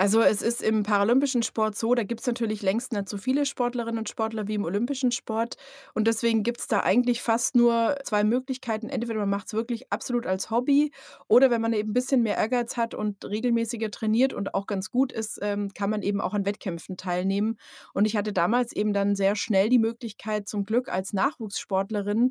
[0.00, 3.44] Also es ist im paralympischen Sport so, da gibt es natürlich längst nicht so viele
[3.44, 5.58] Sportlerinnen und Sportler wie im olympischen Sport.
[5.92, 8.88] Und deswegen gibt es da eigentlich fast nur zwei Möglichkeiten.
[8.88, 10.90] Entweder man macht es wirklich absolut als Hobby
[11.28, 14.90] oder wenn man eben ein bisschen mehr Ehrgeiz hat und regelmäßiger trainiert und auch ganz
[14.90, 17.58] gut ist, ähm, kann man eben auch an Wettkämpfen teilnehmen.
[17.92, 22.30] Und ich hatte damals eben dann sehr schnell die Möglichkeit, zum Glück als Nachwuchssportlerin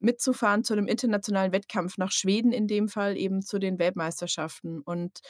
[0.00, 4.80] mitzufahren zu einem internationalen Wettkampf nach Schweden, in dem Fall eben zu den Weltmeisterschaften.
[4.80, 5.20] Und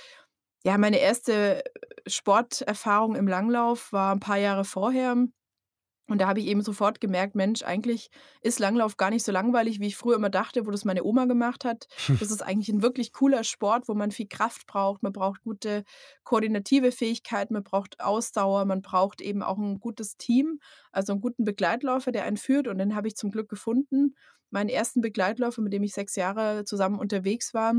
[0.64, 1.64] ja, meine erste
[2.06, 5.16] Sporterfahrung im Langlauf war ein paar Jahre vorher.
[6.08, 8.10] Und da habe ich eben sofort gemerkt, Mensch, eigentlich
[8.42, 11.24] ist Langlauf gar nicht so langweilig, wie ich früher immer dachte, wo das meine Oma
[11.24, 11.86] gemacht hat.
[12.20, 15.02] Das ist eigentlich ein wirklich cooler Sport, wo man viel Kraft braucht.
[15.02, 15.84] Man braucht gute
[16.24, 21.44] koordinative Fähigkeiten, man braucht Ausdauer, man braucht eben auch ein gutes Team, also einen guten
[21.44, 22.68] Begleitläufer, der einen führt.
[22.68, 24.14] Und den habe ich zum Glück gefunden
[24.52, 27.74] meinen ersten Begleitläufer, mit dem ich sechs Jahre zusammen unterwegs war.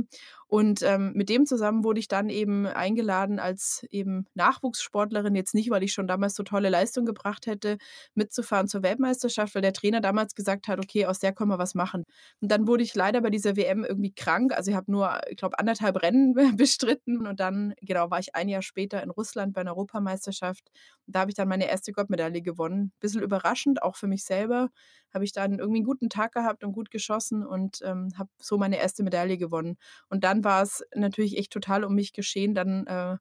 [0.47, 5.71] Und ähm, mit dem zusammen wurde ich dann eben eingeladen als eben Nachwuchssportlerin, jetzt nicht,
[5.71, 7.77] weil ich schon damals so tolle Leistung gebracht hätte,
[8.13, 11.73] mitzufahren zur Weltmeisterschaft, weil der Trainer damals gesagt hat, okay, aus der können wir was
[11.73, 12.03] machen.
[12.39, 14.53] Und dann wurde ich leider bei dieser WM irgendwie krank.
[14.55, 18.47] Also ich habe nur, ich glaube, anderthalb Rennen bestritten und dann, genau, war ich ein
[18.47, 20.69] Jahr später in Russland bei einer Europameisterschaft.
[21.07, 22.91] Und da habe ich dann meine erste Goldmedaille gewonnen.
[22.99, 24.69] Bisschen überraschend, auch für mich selber,
[25.13, 28.57] habe ich dann irgendwie einen guten Tag gehabt und gut geschossen und ähm, habe so
[28.57, 29.77] meine erste Medaille gewonnen.
[30.09, 32.55] Und dann war es natürlich echt total um mich geschehen.
[32.55, 33.17] Dann äh,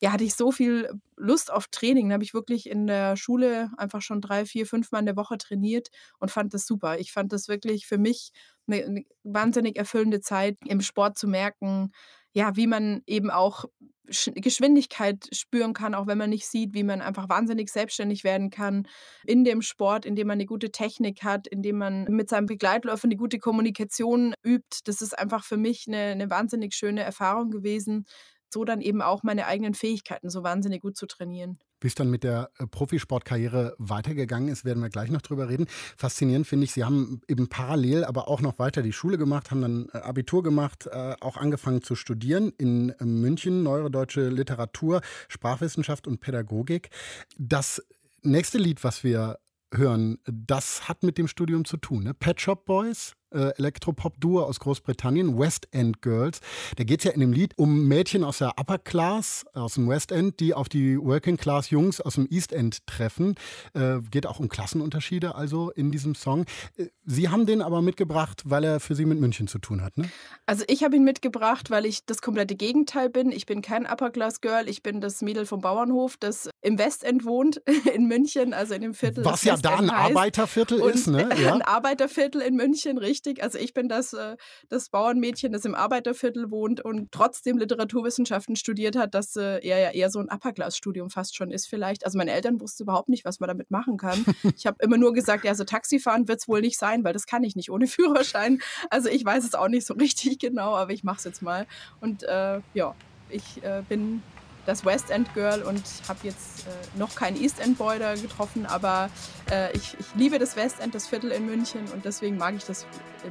[0.00, 2.08] ja, hatte ich so viel Lust auf Training.
[2.08, 5.16] Da habe ich wirklich in der Schule einfach schon drei, vier, fünf Mal in der
[5.16, 6.98] Woche trainiert und fand das super.
[6.98, 8.32] Ich fand das wirklich für mich
[8.66, 11.92] eine, eine wahnsinnig erfüllende Zeit, im Sport zu merken,
[12.34, 13.64] ja, wie man eben auch
[14.06, 18.86] Geschwindigkeit spüren kann, auch wenn man nicht sieht, wie man einfach wahnsinnig selbstständig werden kann
[19.24, 23.16] in dem Sport, indem man eine gute Technik hat, indem man mit seinem Begleitläufer eine
[23.16, 24.80] gute Kommunikation übt.
[24.84, 28.04] Das ist einfach für mich eine, eine wahnsinnig schöne Erfahrung gewesen,
[28.52, 31.58] so dann eben auch meine eigenen Fähigkeiten so wahnsinnig gut zu trainieren.
[31.84, 35.66] Wie es dann mit der äh, Profisportkarriere weitergegangen ist, werden wir gleich noch drüber reden.
[35.98, 39.60] Faszinierend finde ich, Sie haben eben parallel aber auch noch weiter die Schule gemacht, haben
[39.60, 46.06] dann äh, Abitur gemacht, äh, auch angefangen zu studieren in München, Neuere Deutsche Literatur, Sprachwissenschaft
[46.06, 46.88] und Pädagogik.
[47.36, 47.82] Das
[48.22, 49.38] nächste Lied, was wir
[49.70, 52.04] hören, das hat mit dem Studium zu tun.
[52.04, 52.14] Ne?
[52.14, 56.40] Pet Shop Boys äh, Elektropop-Duo aus Großbritannien, West End Girls.
[56.76, 59.88] Da geht es ja in dem Lied um Mädchen aus der Upper Class, aus dem
[59.88, 63.34] West End, die auf die Working Class Jungs aus dem East End treffen.
[63.74, 66.46] Äh, geht auch um Klassenunterschiede also in diesem Song.
[66.76, 69.98] Äh, Sie haben den aber mitgebracht, weil er für Sie mit München zu tun hat,
[69.98, 70.08] ne?
[70.46, 73.30] Also ich habe ihn mitgebracht, weil ich das komplette Gegenteil bin.
[73.32, 77.24] Ich bin kein Upper Class Girl, ich bin das Mädel vom Bauernhof, das im Westend
[77.24, 77.62] wohnt,
[77.94, 79.24] in München, also in dem Viertel.
[79.24, 81.28] Was ja da ein Arbeiterviertel ist, ne?
[81.44, 81.52] Ja.
[81.52, 83.42] Ein Arbeiterviertel in München, richtig richtig.
[83.42, 84.36] Also ich bin das, äh,
[84.68, 89.90] das Bauernmädchen, das im Arbeiterviertel wohnt und trotzdem Literaturwissenschaften studiert hat, das äh, eher ja
[89.90, 92.04] eher so ein Upper-Class-Studium fast schon ist vielleicht.
[92.04, 94.24] Also meine Eltern wussten überhaupt nicht, was man damit machen kann.
[94.56, 97.26] Ich habe immer nur gesagt, ja, so Taxifahren wird es wohl nicht sein, weil das
[97.26, 98.60] kann ich nicht ohne Führerschein.
[98.90, 101.66] Also ich weiß es auch nicht so richtig genau, aber ich mache es jetzt mal.
[102.00, 102.94] Und äh, ja,
[103.30, 104.22] ich äh, bin
[104.66, 108.66] das West End Girl und habe jetzt äh, noch keinen East End Boy da getroffen,
[108.66, 109.10] aber
[109.50, 112.64] äh, ich, ich, liebe das West End, das Viertel in München und deswegen mag ich
[112.64, 112.86] das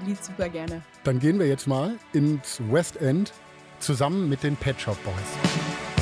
[0.05, 0.81] Lied super gerne.
[1.03, 3.33] Dann gehen wir jetzt mal ins West End
[3.79, 5.92] zusammen mit den Pet Shop Boys.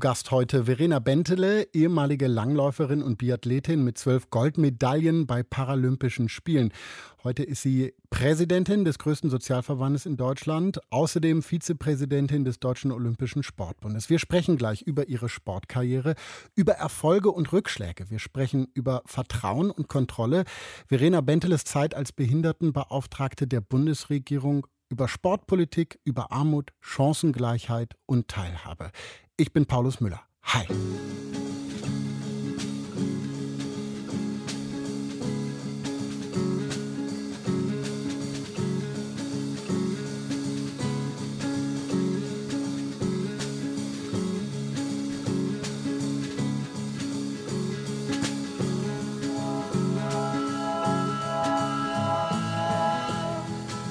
[0.00, 6.72] Gast heute Verena Bentele, ehemalige Langläuferin und Biathletin mit zwölf Goldmedaillen bei Paralympischen Spielen.
[7.22, 14.08] Heute ist sie Präsidentin des größten Sozialverbandes in Deutschland, außerdem Vizepräsidentin des Deutschen Olympischen Sportbundes.
[14.08, 16.14] Wir sprechen gleich über ihre Sportkarriere,
[16.56, 18.08] über Erfolge und Rückschläge.
[18.08, 20.44] Wir sprechen über Vertrauen und Kontrolle.
[20.88, 28.90] Verena Benteles Zeit als Behindertenbeauftragte der Bundesregierung über Sportpolitik, über Armut, Chancengleichheit und Teilhabe.
[29.40, 30.20] Ich bin Paulus Müller.
[30.42, 30.66] Hi.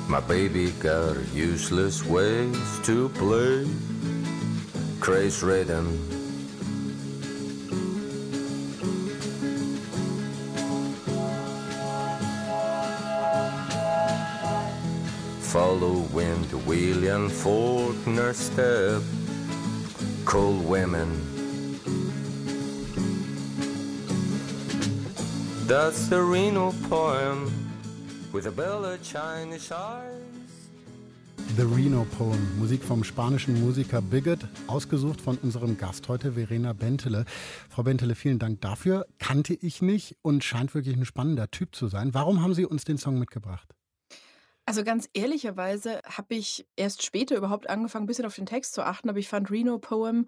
[0.07, 3.65] My baby got useless ways to play.
[4.99, 5.97] Craze rhythm.
[15.41, 19.01] Following the William Faulkner step,
[20.25, 21.09] cold women.
[25.65, 27.51] That's the Reno poem
[28.31, 30.28] with a bell of Chinese eyes.
[31.59, 37.25] The Reno Poem, Musik vom spanischen Musiker Bigot, ausgesucht von unserem Gast heute, Verena Bentele.
[37.69, 39.05] Frau Bentele, vielen Dank dafür.
[39.17, 42.13] Kannte ich nicht und scheint wirklich ein spannender Typ zu sein.
[42.13, 43.75] Warum haben Sie uns den Song mitgebracht?
[44.65, 48.81] Also ganz ehrlicherweise habe ich erst später überhaupt angefangen, ein bisschen auf den Text zu
[48.85, 50.27] achten, aber ich fand Reno Poem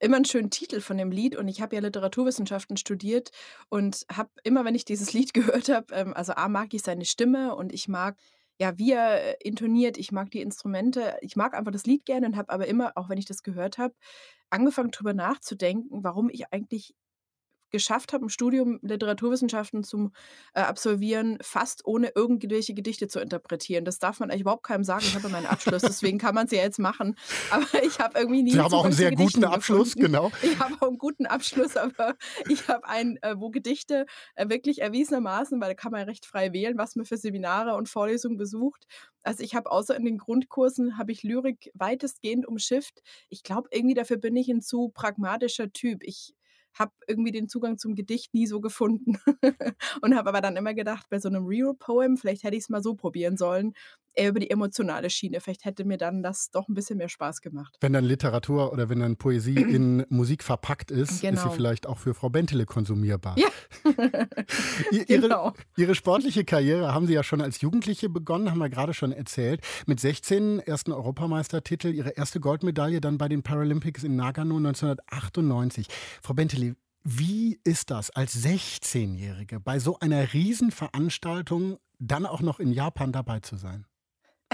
[0.00, 3.30] immer einen schönen Titel von dem Lied und ich habe ja Literaturwissenschaften studiert
[3.68, 7.04] und habe immer, wenn ich dieses Lied gehört habe, ähm, also A mag ich seine
[7.04, 8.16] Stimme und ich mag
[8.60, 9.98] ja, wie er intoniert.
[9.98, 11.16] Ich mag die Instrumente.
[11.22, 13.78] Ich mag einfach das Lied gerne und habe aber immer, auch wenn ich das gehört
[13.78, 13.94] habe,
[14.50, 16.94] angefangen darüber nachzudenken, warum ich eigentlich
[17.74, 20.12] geschafft habe, ein Studium Literaturwissenschaften zu
[20.54, 23.84] äh, absolvieren, fast ohne irgendwelche Gedichte zu interpretieren.
[23.84, 25.02] Das darf man eigentlich überhaupt keinem sagen.
[25.04, 27.16] Ich habe meinen Abschluss, deswegen kann man es ja jetzt machen.
[27.50, 28.52] Aber ich habe irgendwie nie.
[28.52, 30.12] Sie haben auch einen sehr guten Abschluss, gefunden.
[30.12, 30.30] genau.
[30.44, 32.14] Ich habe auch einen guten Abschluss, aber
[32.48, 34.06] ich habe einen, äh, wo Gedichte
[34.36, 37.88] äh, wirklich erwiesenermaßen, weil da kann man recht frei wählen, was man für Seminare und
[37.88, 38.86] Vorlesungen besucht.
[39.24, 43.02] Also ich habe außer in den Grundkursen habe ich Lyrik weitestgehend umschifft.
[43.30, 46.04] Ich glaube irgendwie dafür bin ich ein zu pragmatischer Typ.
[46.04, 46.34] Ich
[46.74, 49.18] habe irgendwie den Zugang zum Gedicht nie so gefunden.
[50.02, 52.68] Und habe aber dann immer gedacht, bei so einem Real Poem, vielleicht hätte ich es
[52.68, 53.74] mal so probieren sollen,
[54.14, 55.40] eher über die emotionale Schiene.
[55.40, 57.76] Vielleicht hätte mir dann das doch ein bisschen mehr Spaß gemacht.
[57.80, 61.32] Wenn dann Literatur oder wenn dann Poesie in Musik verpackt ist, genau.
[61.32, 61.50] ist sie genau.
[61.50, 63.36] vielleicht auch für Frau Bentele konsumierbar.
[63.38, 63.48] Ja.
[64.90, 65.52] ihre, genau.
[65.76, 69.60] ihre sportliche Karriere haben Sie ja schon als Jugendliche begonnen, haben wir gerade schon erzählt.
[69.86, 75.88] Mit 16 ersten Europameistertitel, Ihre erste Goldmedaille dann bei den Paralympics in Nagano 1998.
[76.22, 82.72] Frau Bentele, wie ist das als 16-Jährige bei so einer Riesenveranstaltung dann auch noch in
[82.72, 83.86] Japan dabei zu sein?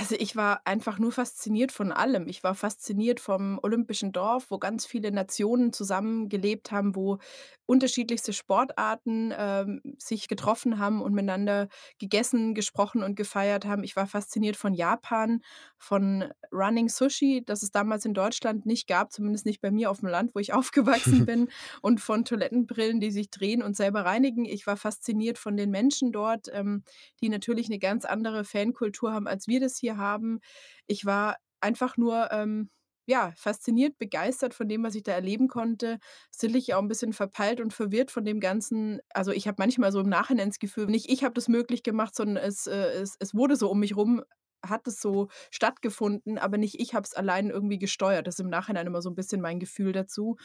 [0.01, 2.27] Also, ich war einfach nur fasziniert von allem.
[2.27, 7.19] Ich war fasziniert vom Olympischen Dorf, wo ganz viele Nationen zusammengelebt haben, wo
[7.67, 13.85] unterschiedlichste Sportarten, ähm, sich getroffen haben und miteinander gegessen, gesprochen und gefeiert haben.
[13.85, 15.41] Ich war fasziniert von Japan,
[15.77, 20.01] von Running Sushi, das es damals in Deutschland nicht gab, zumindest nicht bei mir auf
[20.01, 21.49] dem Land, wo ich aufgewachsen bin,
[21.83, 24.47] und von Toilettenbrillen, die sich drehen und selber reinigen.
[24.47, 26.85] Ich war fasziniert von den Menschen dort, ähm,
[27.21, 30.41] die natürlich eine ganz andere Fankultur haben, als wir das hier haben.
[30.87, 32.71] Ich war einfach nur ähm,
[33.11, 35.99] ja, fasziniert, begeistert von dem, was ich da erleben konnte.
[36.31, 39.01] Sicherlich auch ein bisschen verpeilt und verwirrt von dem Ganzen.
[39.13, 42.15] Also ich habe manchmal so im Nachhinein das Gefühl, nicht ich habe das möglich gemacht,
[42.15, 44.23] sondern es, äh, es, es wurde so um mich rum,
[44.65, 48.27] hat es so stattgefunden, aber nicht ich habe es allein irgendwie gesteuert.
[48.27, 50.37] Das ist im Nachhinein immer so ein bisschen mein Gefühl dazu.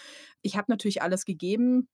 [0.41, 1.87] Ich habe natürlich alles gegeben.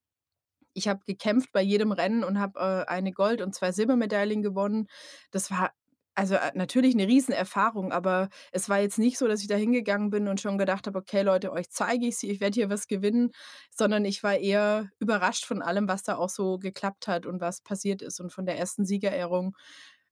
[0.73, 4.87] Ich habe gekämpft bei jedem Rennen und habe äh, eine Gold- und zwei Silbermedaillen gewonnen.
[5.31, 5.71] Das war
[6.15, 10.10] also, äh, natürlich eine Riesenerfahrung, aber es war jetzt nicht so, dass ich da hingegangen
[10.10, 13.32] bin und schon gedacht habe: „Okay, Leute, euch zeige ich's, ich werde hier was gewinnen“,
[13.71, 17.62] sondern ich war eher überrascht von allem, was da auch so geklappt hat und was
[17.62, 19.56] passiert ist und von der ersten Siegerehrung.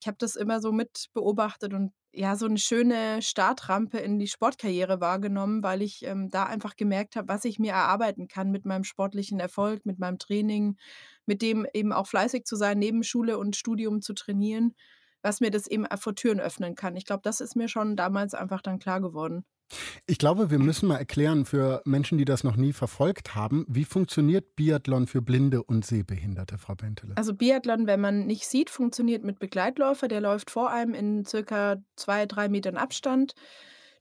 [0.00, 4.26] Ich habe das immer so mit beobachtet und, ja, so eine schöne Startrampe in die
[4.28, 8.64] Sportkarriere wahrgenommen, weil ich, ähm, da einfach gemerkt habe, was ich mir erarbeiten kann mit
[8.64, 10.76] meinem sportlichen Erfolg, mit meinem Training,
[11.26, 14.74] mit dem eben auch fleißig zu sein, neben Schule und Studium zu trainieren
[15.22, 16.96] was mir das eben vor Türen öffnen kann.
[16.96, 19.44] Ich glaube, das ist mir schon damals einfach dann klar geworden.
[20.06, 23.84] Ich glaube, wir müssen mal erklären für Menschen, die das noch nie verfolgt haben, wie
[23.84, 27.16] funktioniert Biathlon für Blinde und Sehbehinderte, Frau Bentele?
[27.16, 30.08] Also Biathlon, wenn man nicht sieht, funktioniert mit Begleitläufer.
[30.08, 33.34] Der läuft vor einem in circa zwei, drei Metern Abstand.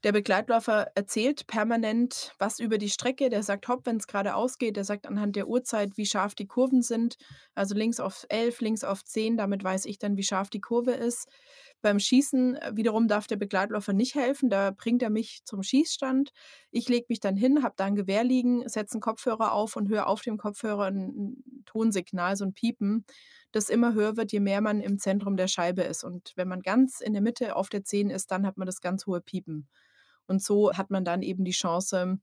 [0.06, 3.30] Der Begleitläufer erzählt permanent was über die Strecke.
[3.30, 4.78] Der sagt hopp, wenn es geradeaus geht.
[4.78, 7.18] Der sagt anhand der Uhrzeit, wie scharf die Kurven sind.
[7.54, 9.36] Also links auf 11, links auf 10.
[9.36, 11.28] Damit weiß ich dann, wie scharf die Kurve ist.
[11.82, 14.50] Beim Schießen äh, wiederum darf der Begleitläufer nicht helfen.
[14.50, 16.32] Da bringt er mich zum Schießstand.
[16.72, 19.90] Ich lege mich dann hin, habe da ein Gewehr liegen, setze einen Kopfhörer auf und
[19.90, 23.04] höre auf dem Kopfhörer ein, ein Tonsignal, so ein Piepen
[23.52, 26.04] das immer höher wird, je mehr man im Zentrum der Scheibe ist.
[26.04, 28.82] Und wenn man ganz in der Mitte auf der 10 ist, dann hat man das
[28.82, 29.68] ganz hohe Piepen.
[30.30, 32.20] Und so hat man dann eben die Chance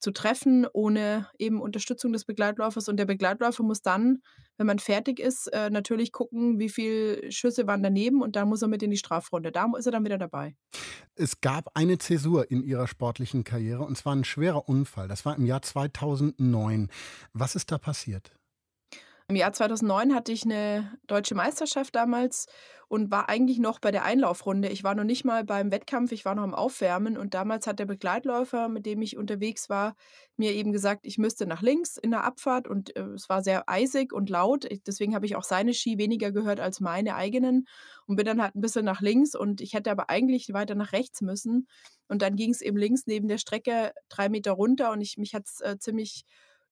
[0.00, 2.88] zu treffen, ohne eben Unterstützung des Begleitläufers.
[2.88, 4.22] Und der Begleitläufer muss dann,
[4.56, 8.62] wenn man fertig ist, äh, natürlich gucken, wie viele Schüsse waren daneben und dann muss
[8.62, 9.52] er mit in die Strafrunde.
[9.52, 10.56] Da ist er dann wieder dabei.
[11.14, 15.06] Es gab eine Zäsur in Ihrer sportlichen Karriere und zwar ein schwerer Unfall.
[15.06, 16.88] Das war im Jahr 2009.
[17.34, 18.32] Was ist da passiert?
[19.30, 22.46] Im Jahr 2009 hatte ich eine deutsche Meisterschaft damals
[22.88, 24.70] und war eigentlich noch bei der Einlaufrunde.
[24.70, 27.78] Ich war noch nicht mal beim Wettkampf, ich war noch im Aufwärmen und damals hat
[27.78, 29.94] der Begleitläufer, mit dem ich unterwegs war,
[30.36, 33.68] mir eben gesagt, ich müsste nach links in der Abfahrt und äh, es war sehr
[33.68, 34.66] eisig und laut.
[34.88, 37.68] Deswegen habe ich auch seine Ski weniger gehört als meine eigenen
[38.06, 40.92] und bin dann halt ein bisschen nach links und ich hätte aber eigentlich weiter nach
[40.92, 41.68] rechts müssen.
[42.08, 45.36] Und dann ging es eben links neben der Strecke drei Meter runter und ich, mich
[45.36, 46.24] hat es äh, ziemlich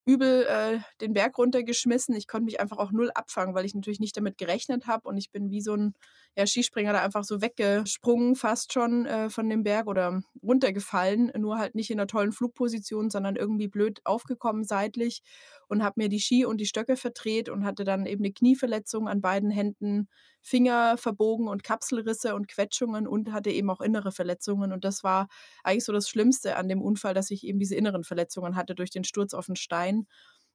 [0.09, 2.17] übel äh, den Berg runtergeschmissen.
[2.17, 5.19] Ich konnte mich einfach auch null abfangen, weil ich natürlich nicht damit gerechnet habe und
[5.19, 5.95] ich bin wie so ein
[6.39, 11.59] ja, Skispringer da einfach so weggesprungen, fast schon äh, von dem Berg oder runtergefallen, nur
[11.59, 15.23] halt nicht in einer tollen Flugposition, sondern irgendwie blöd aufgekommen seitlich
[15.67, 19.09] und habe mir die Ski und die Stöcke verdreht und hatte dann eben eine Knieverletzung
[19.09, 20.09] an beiden Händen,
[20.41, 24.73] Finger verbogen und Kapselrisse und Quetschungen und hatte eben auch innere Verletzungen.
[24.73, 25.27] Und das war
[25.65, 28.91] eigentlich so das Schlimmste an dem Unfall, dass ich eben diese inneren Verletzungen hatte durch
[28.91, 30.07] den Sturz auf den Stein.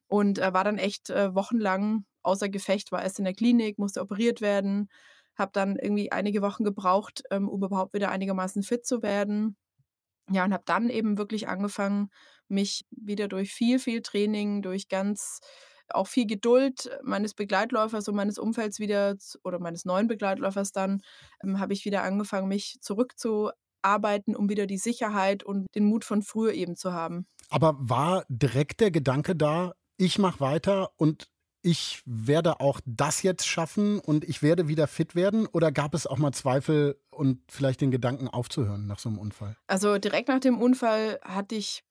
[0.06, 4.00] Und äh, war dann echt äh, wochenlang außer Gefecht, war erst in der Klinik, musste
[4.00, 4.88] operiert werden,
[5.36, 9.56] habe dann irgendwie einige Wochen gebraucht, ähm, um überhaupt wieder einigermaßen fit zu werden.
[10.30, 12.08] Ja, und habe dann eben wirklich angefangen,
[12.48, 15.40] mich wieder durch viel, viel Training, durch ganz
[15.90, 21.02] auch viel Geduld meines Begleitläufers und meines Umfelds wieder oder meines neuen Begleitläufers dann,
[21.42, 26.22] ähm, habe ich wieder angefangen, mich zurückzuarbeiten, um wieder die Sicherheit und den Mut von
[26.22, 27.26] früher eben zu haben.
[27.50, 31.28] Aber war direkt der Gedanke da, ich mache weiter und
[31.64, 35.46] ich werde auch das jetzt schaffen und ich werde wieder fit werden?
[35.46, 39.56] Oder gab es auch mal Zweifel und vielleicht den Gedanken aufzuhören nach so einem Unfall?
[39.66, 41.82] Also direkt nach dem Unfall hatte ich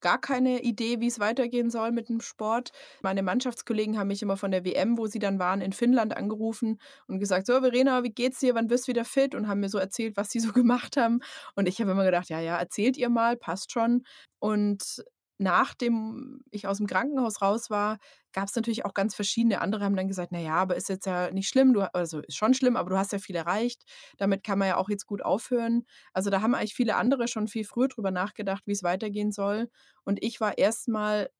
[0.00, 2.70] gar keine Idee, wie es weitergehen soll mit dem Sport.
[3.02, 6.78] Meine Mannschaftskollegen haben mich immer von der WM, wo sie dann waren, in Finnland angerufen
[7.08, 8.54] und gesagt: „So, Verena, wie geht's dir?
[8.54, 11.20] Wann wirst du wieder fit?“ Und haben mir so erzählt, was sie so gemacht haben.
[11.56, 14.04] Und ich habe immer gedacht: „Ja, ja, erzählt ihr mal, passt schon.“
[14.38, 15.04] Und
[15.38, 17.98] nachdem ich aus dem Krankenhaus raus war,
[18.32, 19.60] gab es natürlich auch ganz verschiedene.
[19.60, 21.72] Andere haben dann gesagt: „Na ja, aber ist jetzt ja nicht schlimm.
[21.74, 23.84] Du also, ist schon schlimm, aber du hast ja viel erreicht.
[24.18, 27.48] Damit kann man ja auch jetzt gut aufhören.“ Also, da haben eigentlich viele andere schon
[27.48, 29.68] viel früher drüber nachgedacht, wie es weitergehen soll.
[30.04, 31.30] Und ich war erst mal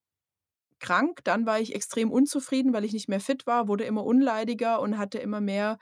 [0.80, 4.80] krank, dann war ich extrem unzufrieden, weil ich nicht mehr fit war, wurde immer unleidiger
[4.80, 5.78] und hatte immer mehr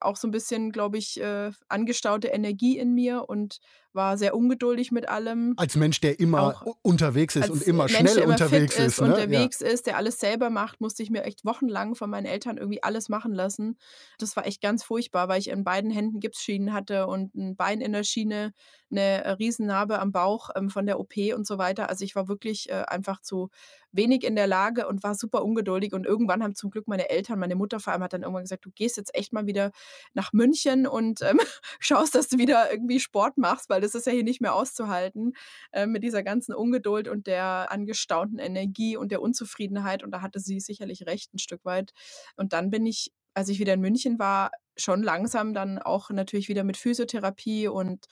[0.00, 3.58] auch so ein bisschen, glaube ich, äh, angestaute Energie in mir und
[3.94, 5.56] war sehr ungeduldig mit allem.
[5.56, 8.98] Als Mensch, der immer Auch unterwegs ist und immer Mensch, schnell immer unterwegs fit ist,
[8.98, 9.24] ist, ne?
[9.28, 9.48] Ja.
[9.48, 12.82] unterwegs ist, der alles selber macht, musste ich mir echt wochenlang von meinen Eltern irgendwie
[12.82, 13.78] alles machen lassen.
[14.18, 17.80] Das war echt ganz furchtbar, weil ich in beiden Händen Gipsschienen hatte und ein Bein
[17.80, 18.52] in der Schiene,
[18.90, 21.88] 'ne, äh, Riesennarbe am Bauch, ähm, von der OP und so weiter.
[21.88, 23.50] Also, ich war wirklich, äh, einfach zu
[23.92, 27.38] wenig in der Lage und war super ungeduldig und irgendwann haben zum Glück meine Eltern
[27.38, 29.70] meine Mutter vor allem hat dann irgendwann gesagt: „Du gehst jetzt echt mal wieder
[30.14, 31.38] nach München und, ähm,
[31.80, 35.32] schaust, dass du wieder irgendwie Sport machst, weil das ist ja hier nicht mehr auszuhalten,
[35.72, 40.40] äh, mit dieser ganzen Ungeduld und der angestaunten Energie und der Unzufriedenheit.“ Und da hatte
[40.40, 41.92] sie sicherlich recht ein Stück weit.
[42.36, 46.48] Und dann bin ich, als ich wieder in München war, schon langsam dann auch natürlich
[46.48, 48.06] wieder mit Physiotherapie und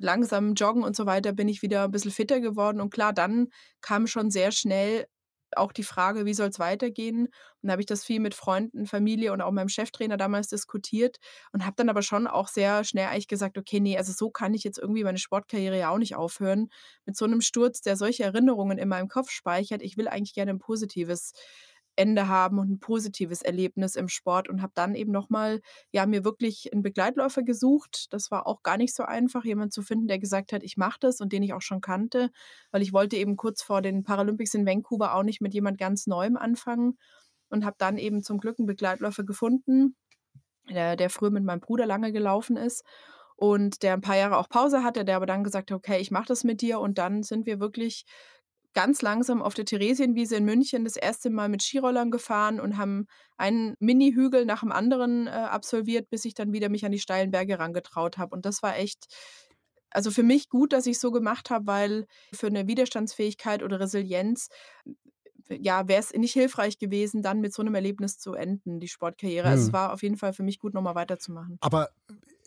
[0.00, 2.80] langsam Joggen und so weiter bin ich wieder ein bisschen fitter geworden.
[2.80, 3.48] Und klar, dann
[3.80, 5.06] kam schon sehr schnell
[5.56, 7.26] auch die Frage, wie soll es weitergehen?
[7.26, 7.32] Und
[7.62, 11.18] da habe ich das viel mit Freunden, Familie und auch meinem Cheftrainer damals diskutiert
[11.52, 14.54] und habe dann aber schon auch sehr schnell eigentlich gesagt: „Okay, ne, also so kann
[14.54, 16.68] ich jetzt irgendwie meine Sportkarriere ja auch nicht aufhören
[17.06, 19.82] mit so einem Sturz, der solche Erinnerungen in meinem Kopf speichert.
[19.82, 21.32] Ich will eigentlich gerne ein positives
[21.96, 25.60] Ende haben und ein positives Erlebnis im Sport“ und habe dann eben noch mal,
[25.92, 28.06] ja, mir wirklich 'n Begleitläufer gesucht.
[28.12, 30.98] Das war auch gar nicht so einfach, jemand zu finden, der gesagt hat: „Ich mache
[31.00, 32.30] das“ und den ich auch schon kannte,
[32.72, 36.06] weil ich wollte eben kurz vor den Paralympics in Vancouver auch nicht mit jemand ganz
[36.06, 36.98] Neuem anfangen
[37.50, 39.96] und habe dann eben zum Glück 'n Begleitläufer gefunden,
[40.70, 42.84] der der früher mit meinem Bruder lange gelaufen ist
[43.36, 46.10] und der 'n paar Jahre auch Pause hatte, der aber dann gesagt hat: „Okay, ich
[46.12, 48.04] mache das mit dir.“ Und dann sind wir wirklich
[48.74, 53.06] ganz langsam auf der Theresienwiese in München das erste Mal mit Skirollern gefahren und haben
[53.36, 57.30] einen Mini-Hügel nach dem anderen, äh, absolviert, bis ich dann wieder mich an die steilen
[57.30, 58.34] Berge rangetraut habe.
[58.36, 59.06] Und das war echt
[59.90, 64.48] also für mich gut, dass ich's so gemacht habe, weil für 'ne Widerstandsfähigkeit oder Resilienz,
[65.50, 69.48] ja, wäre es nicht hilfreich gewesen, dann mit so 'nem Erlebnis zu enden, die Sportkarriere.
[69.50, 69.74] Also, es Mhm.
[69.74, 71.60] war auf jeden Fall für mich gut, noch mal weiterzumachen.
[71.62, 71.88] Aber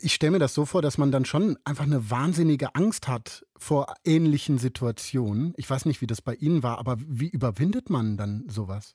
[0.05, 3.43] ich stelle mir das so vor, dass man dann schon einfach eine wahnsinnige Angst hat
[3.57, 5.55] vor ähnlichen Situationen.
[5.57, 8.93] Ich weiß nicht, wie das bei Ihnen war, aber wie überwindet man dann sowas?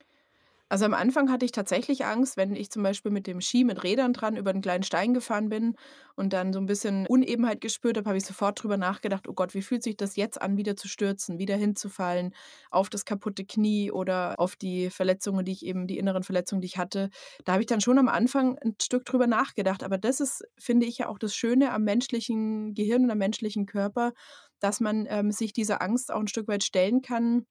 [0.72, 3.82] Also, am Anfang hatte ich tatsächlich Angst, wenn ich zum Beispiel mit dem Ski mit
[3.82, 5.74] Rädern dran über 'n kleinen Stein gefahren bin
[6.14, 9.52] und dann so 'n bisschen Unebenheit gespürt habe, habe ich sofort drüber nachgedacht: „Oh Gott,
[9.54, 12.36] wie fühlt sich das jetzt an, wieder zu stürzen, wieder hinzufallen
[12.70, 16.66] auf das kaputte Knie oder auf die Verletzungen, die ich eben die inneren Verletzungen, die
[16.66, 17.10] ich hatte.“
[17.44, 19.82] Da habe ich dann schon am Anfang 'n Stück drüber nachgedacht.
[19.82, 23.66] Aber das ist, finde ich, ja auch das Schöne am menschlichen Gehirn und am menschlichen
[23.66, 24.12] Körper,
[24.60, 27.44] dass man, ähm, sich dieser Angst auch 'n Stück weit stellen kann,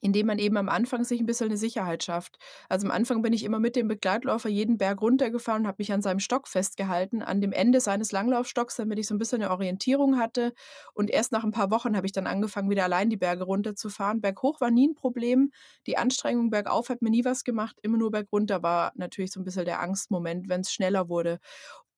[0.00, 2.38] indem man eben am Anfang sich 'n bisschen 'ne Sicherheit schafft.
[2.68, 5.92] Also, am Anfang bin ich immer mit dem Begleitläufer jeden Berg runtergefahren und habe mich
[5.92, 9.50] an seinem Stock festgehalten, an dem Ende seines Langlaufstocks, damit ich so 'n bisschen 'ne
[9.50, 10.52] Orientierung hatte.
[10.94, 14.20] Und erst nach 'n paar Wochen habe ich dann angefangen, wieder allein die Berge runterzufahren.
[14.20, 15.50] Berghoch war nie 'n Problem.
[15.86, 17.76] Die Anstrengung bergauf hat mir nie was gemacht.
[17.82, 21.38] Immer nur bergunter war natürlich so 'n bisschen der Angstmoment, wenn's schneller wurde.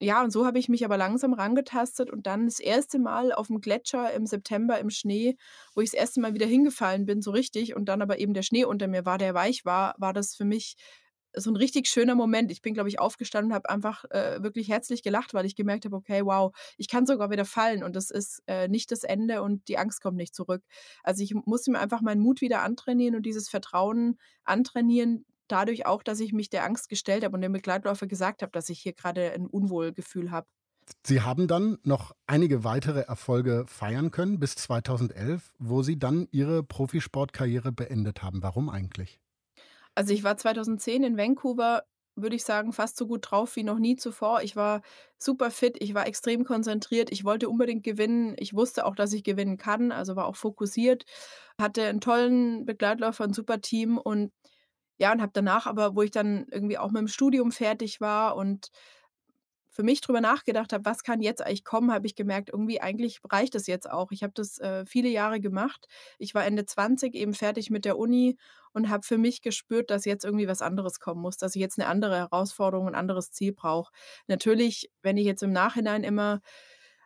[0.02, 3.60] Ja, und so habe ich mich aber langsam rangetastet und dann das erste Mal auf'm
[3.60, 5.36] Gletscher im September im Schnee,
[5.74, 8.42] wo ich das erste Mal wieder hingefallen bin, so richtig und dann aber eben der
[8.42, 10.76] Schnee unter mir war, der weich war, war das für mich
[11.34, 12.50] so 'n richtig schöner Moment.
[12.52, 15.84] Ich bin, glaube ich, aufgestanden und habe einfach, äh, wirklich herzlich gelacht, weil ich gemerkt
[15.84, 19.42] habe: „Okay, wow, ich kann sogar wieder fallen und das ist, äh, nicht das Ende
[19.42, 20.62] und die Angst kommt nicht zurück.“
[21.02, 26.02] Also, ich musste mir einfach meinen Mut wieder antrainieren und dieses Vertrauen antrainieren, dadurch auch,
[26.02, 28.92] dass ich mich der Angst gestellt habe und dem Begleitläufer gesagt habe, dass ich hier
[28.94, 30.46] grade 'n Unwohlgefühl habe.
[31.06, 36.62] Sie haben dann noch einige weitere Erfolge feiern können bis 2011, wo Sie dann Ihre
[36.62, 38.42] Profisportkarriere beendet haben.
[38.42, 39.18] Warum eigentlich?
[39.96, 41.84] Also, ich war 2010 in Vancouver,
[42.14, 44.42] würde ich sagen, fast so gut drauf wie noch nie zuvor.
[44.42, 44.82] Ich war
[45.18, 48.34] super fit, ich war extrem konzentriert, ich wollte unbedingt gewinnen.
[48.38, 51.04] Ich wusste auch, dass ich gewinnen kann, also war auch fokussiert,
[51.60, 54.32] hatte 'n tollen Begleitläufer, 'n super Team und
[54.98, 58.68] ja, und habe danach aber, wo ich dann irgendwie auch mit'm Studium fertig war und
[59.74, 63.20] für mich drüber nachgedacht habe: „Was kann jetzt eigentlich kommen?“, habe ich gemerkt, irgendwie eigentlich
[63.30, 64.10] reicht es jetzt auch.
[64.10, 65.86] Ich habe das, äh, viele Jahre gemacht.
[66.18, 68.36] Ich war Ende 20 eben fertig mit der Uni
[68.72, 71.78] und habe für mich gespürt, dass jetzt irgendwie was anderes kommen muss, dass ich jetzt
[71.78, 73.92] 'ne andere Herausforderung, 'n anderes Ziel brauche.
[74.26, 76.40] Natürlich, wenn ich jetzt im Nachhinein immer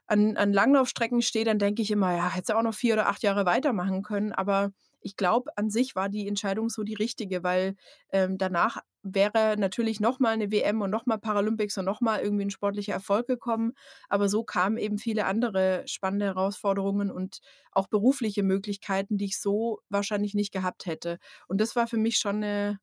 [0.07, 3.23] an, an Langlaufstrecken stehe, dann denke ich immer, ja, hätte auch noch vier oder acht
[3.23, 4.33] Jahre weitermachen können.
[4.33, 4.73] Aber
[5.03, 7.75] ich glaube, an sich war die Entscheidung so die richtige, weil
[8.11, 12.93] ähm, danach wäre natürlich nochmal eine WM und nochmal Paralympics und nochmal irgendwie ein sportlicher
[12.93, 13.73] Erfolg gekommen.
[14.09, 17.41] Aber so kamen eben viele andere spannende Herausforderungen und
[17.73, 21.19] auch berufliche Möglichkeiten, die ich so wahrscheinlich nicht gehabt hätte.
[21.49, 22.79] Und das war für mich schon eine,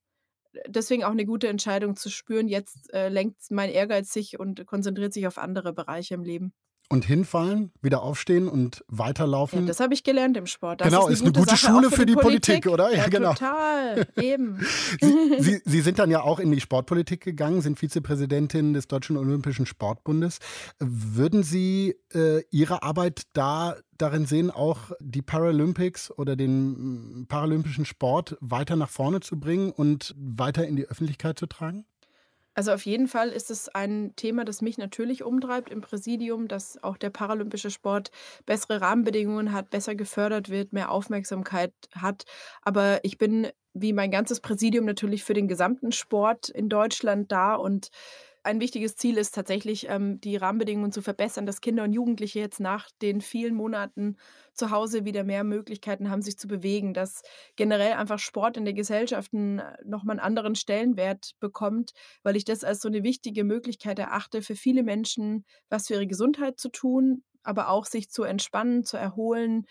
[0.68, 2.48] deswegen auch eine gute Entscheidung zu spüren.
[2.48, 6.54] Jetzt äh, lenkt mein Ehrgeiz sich und konzentriert sich auf andere Bereiche im Leben.
[6.92, 9.60] Und hinfallen, wieder aufstehen und weiterlaufen.
[9.60, 10.82] Ja, das habe ich gelernt im Sport.
[10.82, 12.64] Das genau, ist eine, ist eine gute, Schule für, für die, die Politik.
[12.64, 12.92] Politik, oder?
[12.92, 13.34] Ja, ja genau.
[13.34, 14.60] Total, eben.
[15.00, 19.18] Sie, Sie, Sie, sind dann ja auch in die Sportpolitik gegangen, sind Vizepräsidentin des Deutschen
[19.18, 20.40] Olympischen Sportbundes.
[20.80, 28.38] Würden Sie äh, Ihre Arbeit da darin sehen, auch die Paralympics oder den paralympischen Sport
[28.40, 31.86] weiter nach vorne zu bringen und weiter in die Öffentlichkeit zu tragen?
[32.60, 36.78] Also auf jeden Fall ist es ein Thema, das mich natürlich umtreibt im Präsidium, dass
[36.84, 38.12] auch der paralympische Sport
[38.46, 42.26] bessere Rahmenbedingungen hat, besser gefördert wird, mehr Aufmerksamkeit hat.
[42.62, 47.56] Aber ich bin wie mein ganzes Präsidium natürlich für den gesamten Sport in Deutschland da
[47.56, 47.92] und
[48.44, 52.60] ein wichtiges Ziel ist tatsächlich, ähm, die Rahmenbedingungen zu verbessern, dass Kinder und Jugendliche jetzt
[52.60, 54.18] nach den vielen Monaten
[54.54, 57.22] zu Hause wieder mehr Möglichkeiten haben, sich zu bewegen, dass
[57.56, 61.92] generell einfach Sport in der Gesellschaft nochmal einen anderen Stellenwert bekommt,
[62.24, 66.08] weil ich das als so eine wichtige Möglichkeit erachte, für viele Menschen was für ihre
[66.08, 69.66] Gesundheit zu tun, aber auch sich zu entspannen, zu erholen,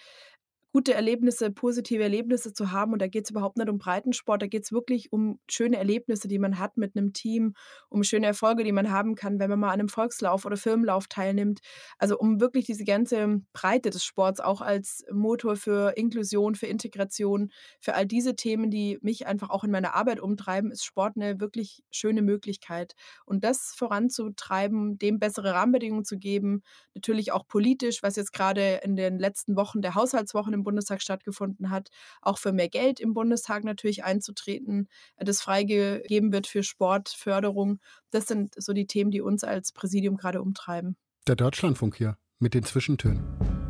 [0.79, 2.93] gute Erlebnisse, positive Erlebnisse zu haben.
[2.93, 6.29] Und da geht es überhaupt nicht um Breitensport, da geht es wirklich um schöne Erlebnisse,
[6.29, 7.55] die man hat mit einem Team,
[7.89, 11.09] um schöne Erfolge, die man haben kann, wenn man mal an einem Volkslauf oder Firmenlauf
[11.09, 11.63] teilnimmt.
[11.99, 17.51] Also um wirklich diese ganze Breite des Sports auch als Motor für Inklusion, für Integration,
[17.81, 21.41] für all diese Themen, die mich einfach auch in meiner Arbeit umtreiben, ist Sport eine
[21.41, 22.95] wirklich schöne Möglichkeit.
[23.27, 26.63] Und das voranzutreiben, dem bessere Rahmenbedingungen zu geben,
[26.95, 31.71] natürlich auch politisch, was jetzt gerade in den letzten Wochen der Haushaltswochen im Bundestag stattgefunden
[31.71, 31.89] hat,
[32.21, 37.79] auch für mehr Geld im Bundestag natürlich einzutreten, äh, das freigegeben wird für Sportförderung.
[38.11, 40.97] Das sind so die Themen, die uns als Präsidium gerade umtreiben.
[41.27, 43.68] Der Deutschlandfunk hier mit den Zwischentönen.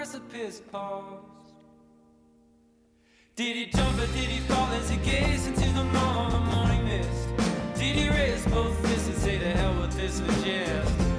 [0.00, 1.52] Precipice paused.
[3.36, 7.28] Did he jump or did he fall as he gazed into the morning, mist?
[7.74, 11.09] Did he raise both fists and say to hell with this and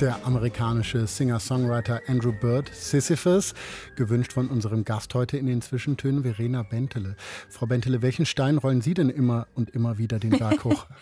[0.00, 3.54] Der amerikanische Singer-Songwriter Andrew Bird, Sisyphus,
[3.94, 7.14] gewünscht von unserem Gast heute in den Zwischentönen Verena Bentele.
[7.48, 10.86] Frau Bentele, welchen Stein rollen Sie denn immer und immer wieder den Berg hoch?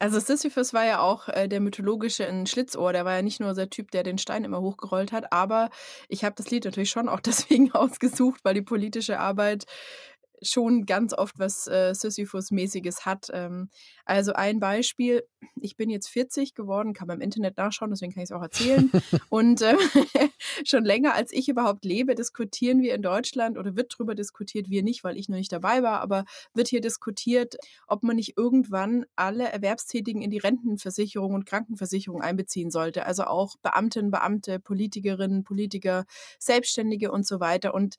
[0.00, 2.92] Also Sisyphus war ja auch äh, der mythologische in Schlitzohr.
[2.92, 5.70] Der war ja nicht nur der Typ, der den Stein immer hochgerollt hat, aber
[6.08, 9.64] ich habe das Lied natürlich schon auch deswegen ausgesucht, weil die politische Arbeit
[10.44, 13.28] schon ganz oft was äh, Sisyphus-mäßiges hat.
[13.32, 13.68] Ähm,
[14.04, 15.24] also ein Beispiel,
[15.60, 18.42] ich bin jetzt 40 geworden, kann man im Internet nachschauen, deswegen kann ich es auch
[18.42, 18.90] erzählen.
[19.28, 19.76] und äh,
[20.64, 24.82] schon länger als ich überhaupt lebe, diskutieren wir in Deutschland oder wird darüber diskutiert, wir
[24.82, 26.24] nicht, weil ich noch nicht dabei war, aber
[26.54, 32.70] wird hier diskutiert, ob man nicht irgendwann alle Erwerbstätigen in die Rentenversicherung und Krankenversicherung einbeziehen
[32.70, 33.06] sollte.
[33.06, 36.04] Also auch Beamtinnen, Beamte, Politikerinnen, Politiker,
[36.38, 37.74] Selbstständige und so weiter.
[37.74, 37.96] Und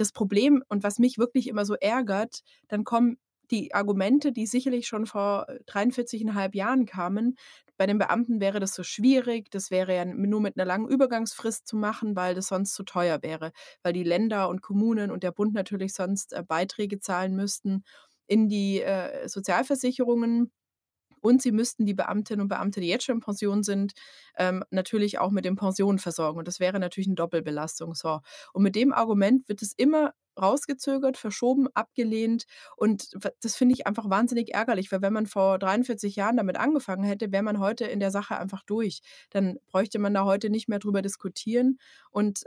[0.00, 3.18] das Problem und was mich wirklich immer so ärgert, dann kommen
[3.50, 7.36] die Argumente, die sicherlich schon vor 43,5 Jahren kamen.
[7.78, 11.66] Bei den Beamten wäre das so schwierig, das wäre ja nur mit einer langen Übergangsfrist
[11.66, 15.32] zu machen, weil das sonst zu teuer wäre, weil die Länder und Kommunen und der
[15.32, 17.84] Bund natürlich sonst äh, Beiträge zahlen müssten
[18.26, 20.50] in die äh, Sozialversicherungen.
[21.20, 23.92] Und sie müssten die Beamtinnen und Beamte, die jetzt schon in Pension sind,
[24.36, 26.38] ähm, natürlich auch mit den Pensionen versorgen.
[26.38, 27.94] Und das wäre natürlich eine Doppelbelastung.
[27.94, 28.20] So.
[28.52, 32.46] Und mit dem Argument wird es immer rausgezögert, verschoben, abgelehnt.
[32.76, 33.10] Und
[33.42, 37.32] das finde ich einfach wahnsinnig ärgerlich, weil wenn man vor 43 Jahren damit angefangen hätte,
[37.32, 39.00] wäre man heute in der Sache einfach durch.
[39.30, 41.78] Dann bräuchte man da heute nicht mehr drüber diskutieren.
[42.10, 42.44] Und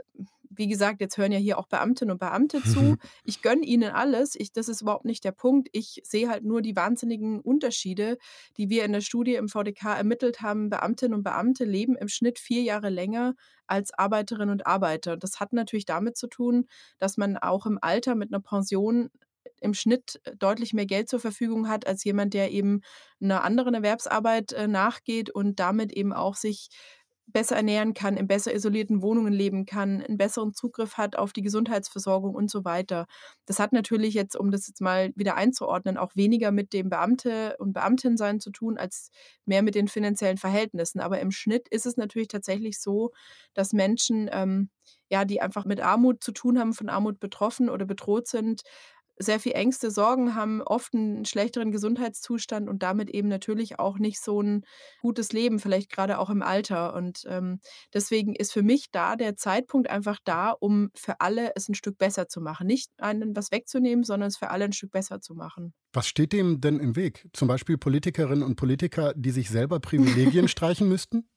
[0.54, 2.96] wie gesagt, jetzt hören ja hier auch Beamtinnen und Beamte zu.
[3.24, 4.34] Ich gönne ihnen alles.
[4.34, 5.68] Ich, das ist überhaupt nicht der Punkt.
[5.72, 8.18] Ich sehe halt nur die wahnsinnigen Unterschiede,
[8.56, 10.70] die wir in der Studie im VDK ermittelt haben.
[10.70, 13.34] Beamtinnen und Beamte leben im Schnitt vier Jahre länger
[13.66, 15.16] als Arbeiterinnen und Arbeiter.
[15.16, 16.66] Das hat natürlich damit zu tun,
[16.98, 19.10] dass man auch im Alter mit einer Pension
[19.60, 22.80] im Schnitt deutlich mehr Geld zur Verfügung hat als jemand, der eben
[23.20, 26.68] einer anderen Erwerbsarbeit äh, nachgeht und damit eben auch sich
[27.26, 31.42] besser ernähren kann, in besser isolierten Wohnungen leben kann, einen besseren Zugriff hat auf die
[31.42, 33.06] Gesundheitsversorgung und so weiter.
[33.46, 37.56] Das hat natürlich jetzt, um das jetzt mal wieder einzuordnen, auch weniger mit dem Beamte
[37.58, 39.10] und Beamtinsein zu tun, als
[39.46, 41.00] mehr mit den finanziellen Verhältnissen.
[41.00, 43.12] Aber im Schnitt ist es natürlich tatsächlich so,
[43.54, 44.70] dass Menschen, ähm,
[45.10, 48.62] ja, die einfach mit Armut zu tun haben, von Armut betroffen oder bedroht sind,
[49.22, 54.20] sehr viel Ängste, Sorgen haben, oft einen schlechteren Gesundheitszustand und damit eben natürlich auch nicht
[54.20, 54.64] so ein
[55.00, 56.94] gutes Leben, vielleicht gerade auch im Alter.
[56.94, 57.60] Und ähm,
[57.94, 61.98] deswegen ist für mich da der Zeitpunkt einfach da, um für alle es ein Stück
[61.98, 62.66] besser zu machen.
[62.66, 65.72] Nicht einen was wegzunehmen, sondern es für alle ein Stück besser zu machen.
[65.92, 67.28] Was steht dem denn im Weg?
[67.32, 71.28] Zum Beispiel Politikerinnen und Politiker, die sich selber Privilegien streichen müssten?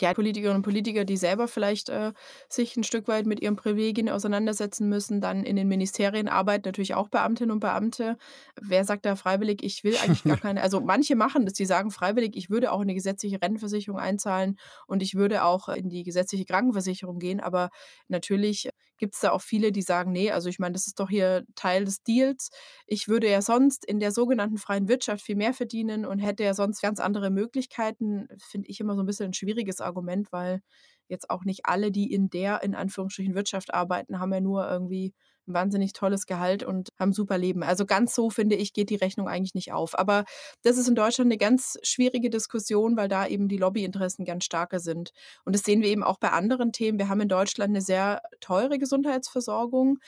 [0.00, 2.12] Ja, Politikerinnen und Politiker, die selber vielleicht äh,
[2.48, 6.94] sich ein Stück weit mit ihren Privilegien auseinandersetzen müssen, dann in den Ministerien arbeiten natürlich
[6.94, 8.16] auch Beamtinnen und Beamte.
[8.60, 11.90] Wer sagt da freiwillig, ich will eigentlich gar keine, also manche machen das, die sagen
[11.90, 16.02] freiwillig, ich würde auch in die gesetzliche Rentenversicherung einzahlen und ich würde auch in die
[16.02, 17.70] gesetzliche Krankenversicherung gehen, aber
[18.08, 18.70] natürlich
[19.02, 21.44] gibt es da auch viele, die sagen, nee, also ich meine, das ist doch hier
[21.56, 22.50] Teil des Deals.
[22.86, 26.54] Ich würde ja sonst in der sogenannten freien Wirtschaft viel mehr verdienen und hätte ja
[26.54, 28.28] sonst ganz andere Möglichkeiten.
[28.38, 30.60] Finde ich immer so ein bisschen ein schwieriges Argument, weil
[31.08, 35.14] jetzt auch nicht alle, die in der, in Anführungsstrichen, Wirtschaft arbeiten, haben ja nur irgendwie
[35.46, 37.62] ein wahnsinnig tolles Gehalt und haben super Leben.
[37.62, 39.98] Also ganz so, finde ich, geht die Rechnung eigentlich nicht auf.
[39.98, 40.24] Aber
[40.62, 44.80] das ist in Deutschland eine ganz schwierige Diskussion, weil da eben die Lobbyinteressen ganz starke
[44.80, 45.12] sind.
[45.44, 46.98] Und das sehen wir eben auch bei anderen Themen.
[46.98, 49.98] Wir haben in Deutschland eine sehr teure Gesundheitsversorgung.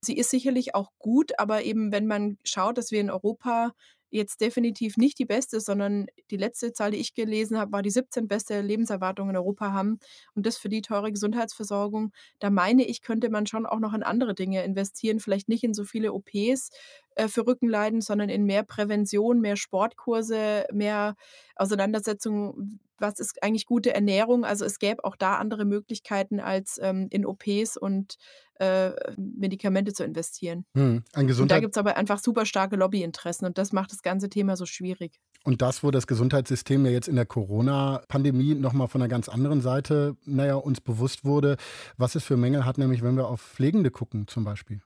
[0.00, 3.72] Sie ist sicherlich auch gut, aber eben wenn man schaut, dass wir in Europa
[4.14, 7.90] jetzt definitiv nicht die beste, sondern die letzte Zahl, die ich gelesen habe, war die
[7.90, 9.98] 17 beste Lebenserwartung in Europa haben
[10.34, 12.12] und das für die teure Gesundheitsversorgung.
[12.38, 15.74] Da meine ich, könnte man schon auch noch in andere Dinge investieren, vielleicht nicht in
[15.74, 16.70] so viele OPs
[17.14, 21.14] äh, für Rückenleiden, sondern in mehr Prävention, mehr Sportkurse, mehr
[21.56, 24.44] Auseinandersetzung, was ist eigentlich gute Ernährung.
[24.44, 28.16] Also es gäbe auch da andere Möglichkeiten, als ähm, in OPs und
[28.58, 30.64] äh, Medikamente zu investieren.
[30.74, 34.02] Hm, ein und da gibt es aber einfach super starke Lobbyinteressen und das macht das
[34.02, 35.20] ganze Thema so schwierig.
[35.44, 39.60] Und das, wo das Gesundheitssystem ja jetzt in der Corona-Pandemie nochmal von einer ganz anderen
[39.60, 41.56] Seite, naja, uns bewusst wurde,
[41.96, 44.80] was es für Mängel hat, nämlich wenn wir auf Pflegende gucken zum Beispiel.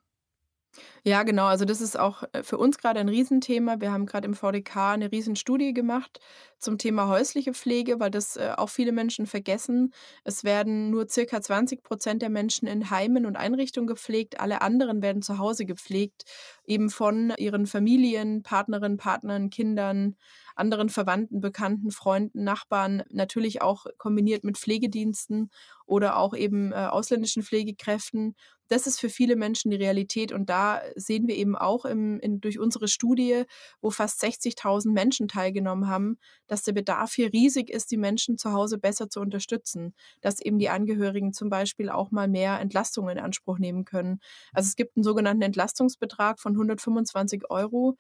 [1.05, 1.47] Ja, genau.
[1.47, 3.81] Also das ist auch äh, für uns gerade ein Riesenthema.
[3.81, 6.21] Wir haben gerade im VDK eine Riesenstudie gemacht
[6.59, 9.93] zum Thema häusliche Pflege, weil das äh, auch viele Menschen vergessen.
[10.25, 14.41] Es werden nur circa 20 Prozent der Menschen in Heimen und Einrichtungen gepflegt.
[14.41, 16.25] Alle anderen werden zu Hause gepflegt,
[16.65, 20.17] eben von ihren Familien, Partnerinnen, Partnern, Kindern,
[20.57, 25.51] anderen Verwandten, Bekannten, Freunden, Nachbarn, natürlich auch kombiniert mit Pflegediensten
[25.87, 28.35] oder auch eben äh, ausländischen Pflegekräften
[28.69, 30.33] das ist für viele Menschen die Realität.
[30.33, 33.45] Und da sehen wir eben auch im, in, durch unsere Studie,
[33.81, 38.53] wo fast 60.000 Menschen teilgenommen haben, dass der Bedarf hier riesig ist, die Menschen zu
[38.53, 39.95] Hause besser zu unterstützen.
[40.21, 44.21] Dass eben die Angehörigen zum Beispiel auch mal mehr Entlastungen in Anspruch nehmen können.
[44.53, 47.97] Also es gibt einen sogenannten Entlastungsbetrag von 125 Euro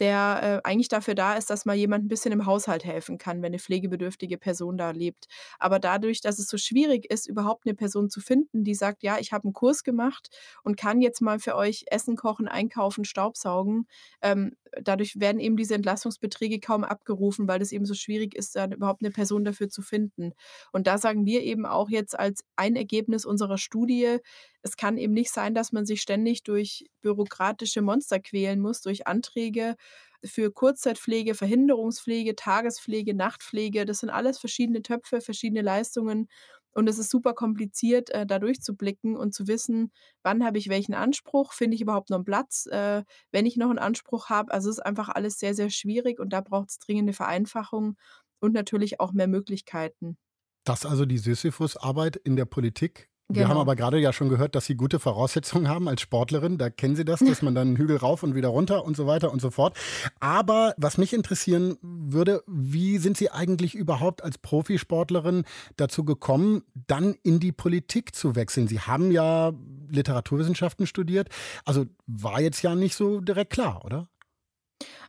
[0.00, 3.42] der äh, eigentlich dafür da ist, dass mal jemand ein bisschen im Haushalt helfen kann,
[3.42, 5.26] wenn eine pflegebedürftige Person da lebt.
[5.58, 9.18] Aber dadurch, dass es so schwierig ist, überhaupt eine Person zu finden, die sagt, ja,
[9.18, 10.28] ich habe einen Kurs gemacht
[10.62, 13.86] und kann jetzt mal für euch Essen kochen, einkaufen, Staubsaugen,
[14.22, 18.72] ähm, dadurch werden eben diese Entlastungsbeträge kaum abgerufen, weil es eben so schwierig ist, dann
[18.72, 20.32] überhaupt eine Person dafür zu finden.
[20.72, 24.18] Und da sagen wir eben auch jetzt als ein Ergebnis unserer Studie,
[24.62, 29.06] es kann eben nicht sein, dass man sich ständig durch bürokratische Monster quälen muss, durch
[29.06, 29.76] Anträge
[30.24, 33.86] für Kurzzeitpflege, Verhinderungspflege, Tagespflege, Nachtpflege.
[33.86, 36.28] Das sind alles verschiedene Töpfe, verschiedene Leistungen.
[36.72, 39.92] Und es ist super kompliziert, äh, da durchzublicken und zu wissen,
[40.22, 43.02] wann habe ich welchen Anspruch, finde ich überhaupt noch einen Platz, äh,
[43.32, 44.52] wenn ich noch einen Anspruch habe.
[44.52, 47.96] Also es ist einfach alles sehr, sehr schwierig und da braucht es dringende Vereinfachung
[48.40, 50.16] und natürlich auch mehr Möglichkeiten.
[50.64, 53.60] Das also die Sisyphus-Arbeit in der Politik wir haben genau.
[53.60, 56.58] aber gerade ja schon gehört, dass Sie gute Voraussetzungen haben als Sportlerin.
[56.58, 59.06] Da kennen Sie das, dass man dann einen Hügel rauf und wieder runter und so
[59.06, 59.76] weiter und so fort.
[60.18, 65.44] Aber was mich interessieren würde, wie sind Sie eigentlich überhaupt als Profisportlerin
[65.76, 68.68] dazu gekommen, dann in die Politik zu wechseln?
[68.68, 69.52] Sie haben ja
[69.88, 71.28] Literaturwissenschaften studiert.
[71.64, 74.08] Also war jetzt ja nicht so direkt klar, oder?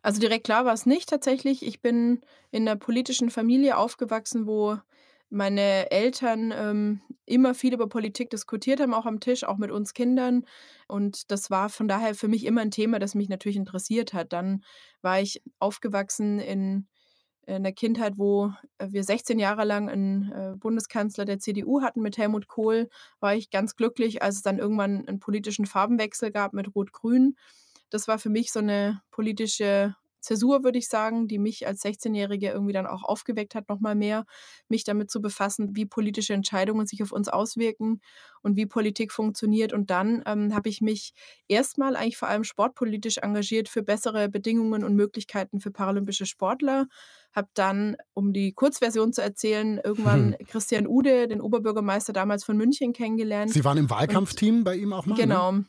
[0.02, 1.66] Also direkt klar war es nicht tatsächlich.
[1.66, 4.78] Ich bin in einer politischen Familie aufgewachsen, wo
[5.32, 9.94] meine Eltern ähm, immer viel über Politik diskutiert haben, auch am Tisch, auch mit uns
[9.94, 10.46] Kindern.
[10.88, 14.34] Und das war von daher für mich immer ein Thema, das mich natürlich interessiert hat.
[14.34, 14.64] Dann
[15.02, 16.88] war ich aufgewachsen in,
[17.46, 22.18] in der Kindheit, wo wir 16 Jahre lang einen äh, Bundeskanzler der CDU hatten mit
[22.18, 22.90] Helmut Kohl,
[23.22, 27.38] war ich ganz glücklich, als es dann irgendwann einen politischen Farbenwechsel gab mit Rot-Grün.
[27.90, 32.50] Das war für mich so eine politische Zäsur, würde ich sagen, die mich als 16-Jährige
[32.50, 34.26] irgendwie dann auch aufgeweckt hat, nochmal mehr,
[34.70, 38.02] mich damit zu befassen, wie politische Entscheidungen sich auf uns auswirken
[38.42, 39.74] und wie Politik funktioniert.
[39.74, 41.14] Und dann ähm, habe ich mich
[41.48, 46.88] erstmal eigentlich vor allem sportpolitisch engagiert für bessere Bedingungen und Möglichkeiten für paralympische Sportler.
[47.34, 50.48] Habe dann, um die Kurzversion zu erzählen, irgendwann hm.
[50.48, 53.52] Christian Ude, den Oberbürgermeister damals von München, kennengelernt.
[53.52, 55.16] Sie waren im Wahlkampfteam bei ihm auch mal?
[55.16, 55.22] Ne?
[55.22, 55.52] Genau.
[55.52, 55.66] Ne?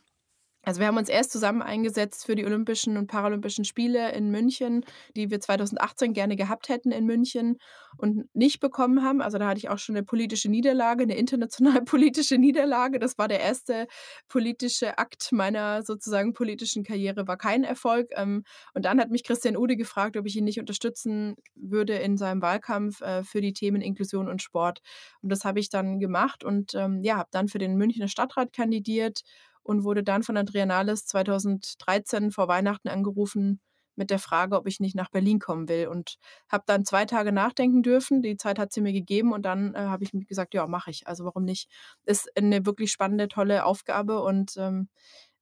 [0.64, 4.84] Also wir haben uns erst zusammen eingesetzt für die Olympischen und Paralympischen Spiele in München,
[5.16, 7.58] die wir 2018 gerne gehabt hätten in München
[7.96, 9.20] und nicht bekommen haben.
[9.20, 13.00] Also da hatte ich auch schon eine politische Niederlage, eine international politische Niederlage.
[13.00, 13.88] Das war der erste
[14.28, 18.10] politische Akt meiner sozusagen politischen Karriere, war kein Erfolg.
[18.14, 22.16] Ähm, und dann hat mich Christian Ude gefragt, ob ich ihn nicht unterstützen würde in
[22.16, 24.80] seinem Wahlkampf äh, für die Themen Inklusion und Sport.
[25.22, 28.52] Und das habe ich dann gemacht und ähm, ja, habe dann für den Münchner Stadtrat
[28.52, 29.22] kandidiert
[29.62, 33.60] und wurde dann von Andrea Nahles 2013 vor Weihnachten angerufen
[33.94, 35.88] mit der Frage, ob ich nicht nach Berlin kommen will.
[35.88, 36.16] Und
[36.50, 38.22] habe dann zwei Tage nachdenken dürfen.
[38.22, 40.90] Die Zeit hat sie mir gegeben und dann äh, habe ich mir gesagt, ja, mache
[40.90, 41.06] ich.
[41.06, 41.68] Also warum nicht?
[42.06, 44.88] Ist eine wirklich spannende, tolle Aufgabe und ähm,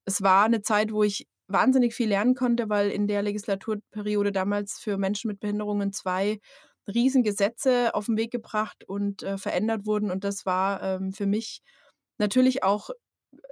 [0.05, 4.79] es war eine Zeit, wo ich wahnsinnig viel lernen konnte, weil in der Legislaturperiode damals
[4.79, 6.39] für Menschen mit Behinderungen zwei
[6.89, 10.11] Riesengesetze auf den Weg gebracht und äh, verändert wurden.
[10.11, 11.63] Und das war ähm, für mich
[12.19, 12.91] natürlich auch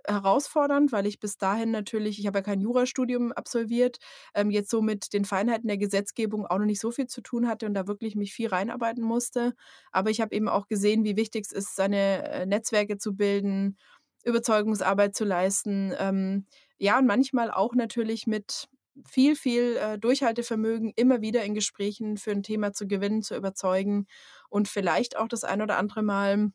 [0.07, 3.99] herausfordernd, weil ich bis dahin natürlich ich habe ja kein Jurastudium absolviert,
[4.35, 7.47] ähm, jetzt so mit den Feinheiten der Gesetzgebung auch noch nicht so viel zu tun
[7.49, 9.55] hatte und da wirklich mich viel reinarbeiten musste.
[9.93, 13.77] Aber ich habe eben auch gesehen, wie wichtig es ist, seine äh, Netzwerke zu bilden,
[14.25, 15.95] Überzeugungsarbeit zu leisten.
[15.99, 16.47] Ähm,
[16.79, 18.69] ja, und manchmal auch natürlich mit
[19.07, 24.07] viel, viel äh, Durchhaltevermögen immer wieder in Gesprächen für ein Thema zu gewinnen, zu überzeugen
[24.49, 26.51] und vielleicht auch das ein oder andere Mal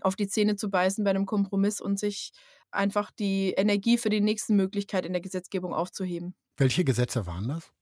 [0.00, 2.32] auf die Zähne zu beißen bei einem Kompromiss und sich
[2.70, 6.34] einfach die Energie für die nächste Möglichkeit in der Gesetzgebung aufzuheben.
[6.56, 7.72] Welche Gesetze waren das?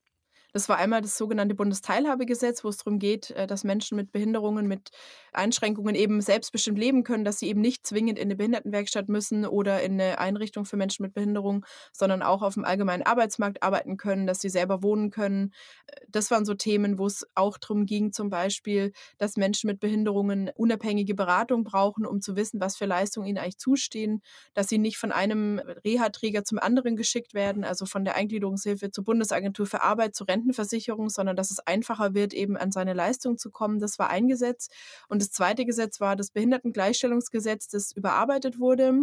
[0.53, 4.67] Das war einmal das sogenannte Bundesteilhabegesetz, wo es darum geht, äh, dass Menschen mit Behinderungen,
[4.67, 4.91] mit
[5.33, 9.83] Einschränkungen eben selbstbestimmt leben können, dass sie eben nicht zwingend in eine Behindertenwerkstatt müssen oder
[9.83, 14.27] in eine Einrichtung für Menschen mit Behinderung, sondern auch auf dem allgemeinen Arbeitsmarkt arbeiten können,
[14.27, 15.53] dass sie selber wohnen können.
[15.87, 19.81] Äh, das waren so Themen, wo es auch darum ging, zum Beispiel, dass Menschen mit
[19.81, 24.23] Behinderungen unabhängige Beratung brauchen, um zu wissen, was für Leistungen ihnen eigentlich zustehen,
[24.55, 29.05] dass sie nicht von einem Reha-Träger zum anderen geschickt werden, also von der Eingliederungshilfe zur
[29.05, 33.39] Bundesagentur für Arbeit, zur Rente Rentenversicherung, sondern dass es einfacher wird, eben an seine Leistung
[33.39, 33.79] zu kommen.
[33.79, 34.69] Das war ein Gesetz.
[35.09, 39.03] Und das zweite Gesetz war das Behindertengleichstellungsgesetz, das überarbeitet wurde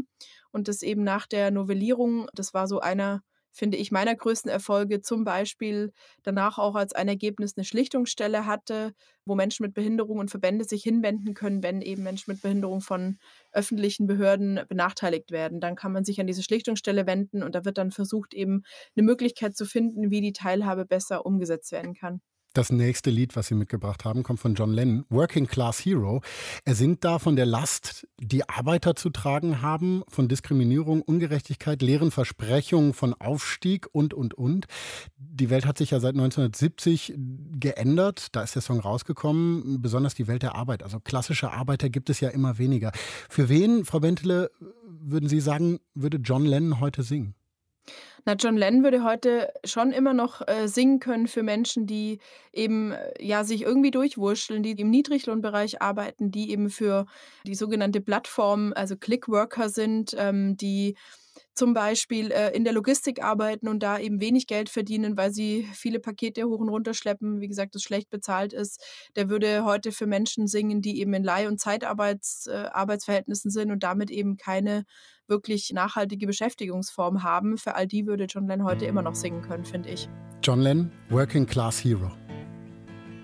[0.52, 5.02] und das eben nach der Novellierung, das war so einer finde ich, meiner größten Erfolge
[5.02, 5.92] zum Beispiel
[6.24, 8.94] danach auch als ein Ergebnis eine Schlichtungsstelle hatte,
[9.26, 13.18] wo Menschen mit Behinderung und Verbände sich hinwenden können, wenn eben Menschen mit Behinderung von
[13.52, 15.60] öffentlichen Behörden benachteiligt werden.
[15.60, 18.64] Dann kann man sich an diese Schlichtungsstelle wenden und da wird dann versucht, eben
[18.96, 22.22] eine Möglichkeit zu finden, wie die Teilhabe besser umgesetzt werden kann.
[22.60, 26.22] Das nächste Lied, was Sie mitgebracht haben, kommt von John Lennon, Working Class Hero.
[26.66, 32.12] Er singt da von der Last, die Arbeiter zu tragen haben, von Diskriminierung, Ungerechtigkeit, leeren
[32.12, 34.66] Versprechungen von Aufstieg und, und, und.
[35.16, 37.14] Die Welt hat sich ja seit 1970
[37.58, 38.28] geändert.
[38.34, 40.84] Da ist der Song rausgekommen, besonders die Welt der Arbeit.
[40.84, 42.92] Also klassische Arbeiter gibt es ja immer weniger.
[43.30, 44.52] Für wen, Frau Bentele,
[44.84, 47.36] würden Sie sagen, würde John Lennon heute singen?
[48.30, 52.20] Na, John Lennon würde heute schon immer noch äh, singen können für Menschen, die
[52.54, 57.08] eben äh, ja sich irgendwie durchwurschteln, die im Niedriglohnbereich arbeiten, die eben für
[57.48, 60.96] die sogenannte Plattform, also Clickworker sind, ähm, die
[61.56, 65.68] zum Beispiel äh, in der Logistik arbeiten und da eben wenig Geld verdienen, weil sie
[65.74, 68.80] viele Pakete hoch und runter schleppen, wie gesagt, das schlecht bezahlt ist,
[69.16, 73.82] der würde heute für Menschen singen, die eben in Leih- und Zeitarbeitsverhältnissen äh, sind und
[73.82, 74.86] damit eben keine
[75.30, 77.58] wirklich nachhaltige Beschäftigungsform haben.
[77.58, 80.10] Für all die würde John Lennon heute immer noch singen können, finde ich.
[80.44, 82.12] John Lennon, Working Class Hero.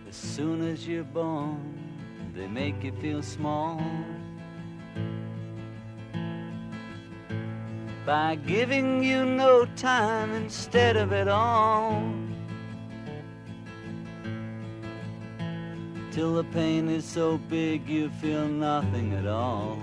[0.07, 1.57] As soon as you're born,
[2.35, 3.79] they make you feel small.
[8.05, 12.03] by giving you no time instead of it all.
[16.11, 19.79] Till the pain is so big you feel nothing at all.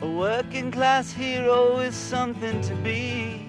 [0.00, 3.48] A working class hero is something to be.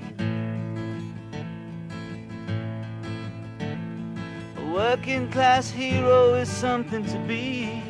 [4.58, 7.84] A working class hero is something to be.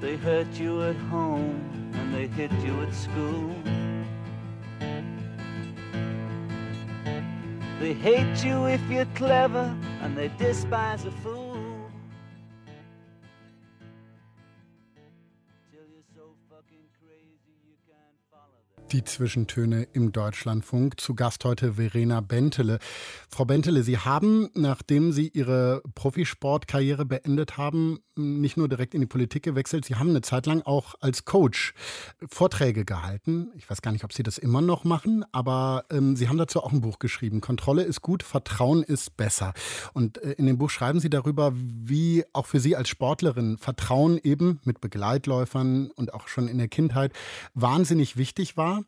[0.00, 1.60] They hurt you at home
[1.92, 3.54] and they hit you at school.
[7.78, 11.49] They hate you if you're clever and they despise a fool.
[18.92, 20.98] Die Zwischentöne im Deutschlandfunk.
[20.98, 22.80] Zu Gast heute Verena Bentele.
[23.28, 29.06] Frau Bentele, Sie haben, nachdem Sie Ihre Profisportkarriere beendet haben, nicht nur direkt in die
[29.06, 31.72] Politik gewechselt, Sie haben eine Zeit lang auch als Coach
[32.28, 33.52] Vorträge gehalten.
[33.56, 36.60] Ich weiß gar nicht, ob Sie das immer noch machen, aber ähm, Sie haben dazu
[36.60, 37.40] auch ein Buch geschrieben.
[37.40, 39.54] Kontrolle ist gut, Vertrauen ist besser.
[39.92, 44.18] Und äh, in dem Buch schreiben Sie darüber, wie auch für Sie als Sportlerin Vertrauen
[44.22, 47.12] eben mit Begleitläufern und auch schon in der Kindheit
[47.54, 48.79] wahnsinnig wichtig war.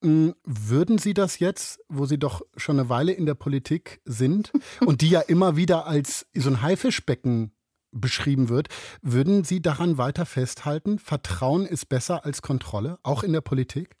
[0.00, 4.52] Mm, Würden Sie das jetzt, wo Sie doch schon eine Weile in der Politik sind
[4.86, 7.52] und die ja immer wieder als so ein Haifischbecken
[7.90, 8.68] beschrieben wird,
[9.02, 13.96] würden Sie daran weiter festhalten, Vertrauen ist besser als Kontrolle, auch in der Politik?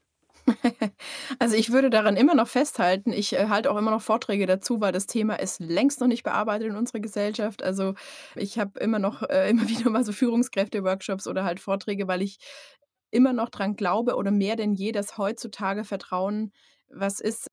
[1.38, 3.12] Also ich würde daran immer noch festhalten.
[3.12, 6.22] Ich äh, halte auch immer noch Vorträge dazu, weil das Thema ist längst noch nicht
[6.22, 7.62] bearbeitet in unserer Gesellschaft.
[7.62, 7.94] Also
[8.34, 12.38] ich habe immer noch äh, immer wieder mal so Führungskräfte-Workshops oder halt Vorträge, weil ich
[13.10, 16.52] immer noch dran glaube oder mehr denn je, dass heutzutage Vertrauen
[16.90, 17.50] was ist,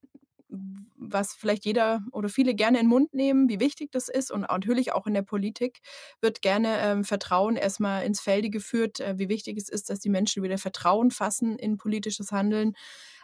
[0.97, 4.31] was vielleicht jeder oder viele gerne in den Mund nehmen, wie wichtig das ist.
[4.31, 5.79] Und natürlich auch in der Politik
[6.21, 10.09] wird gerne ähm, Vertrauen erstmal ins Felde geführt, äh, wie wichtig es ist, dass die
[10.09, 12.73] Menschen wieder Vertrauen fassen in politisches Handeln.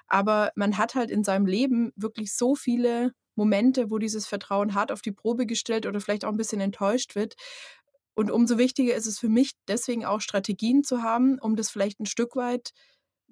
[0.07, 4.91] Aber man hat halt in seinem Leben wirklich so viele Momente, wo dieses Vertrauen hart
[4.91, 7.35] auf die Probe gestellt oder vielleicht auch ein bisschen enttäuscht wird.
[8.21, 11.99] Und umso wichtiger ist es für mich, deswegen auch Strategien zu haben, um das vielleicht
[11.99, 12.69] ein Stück weit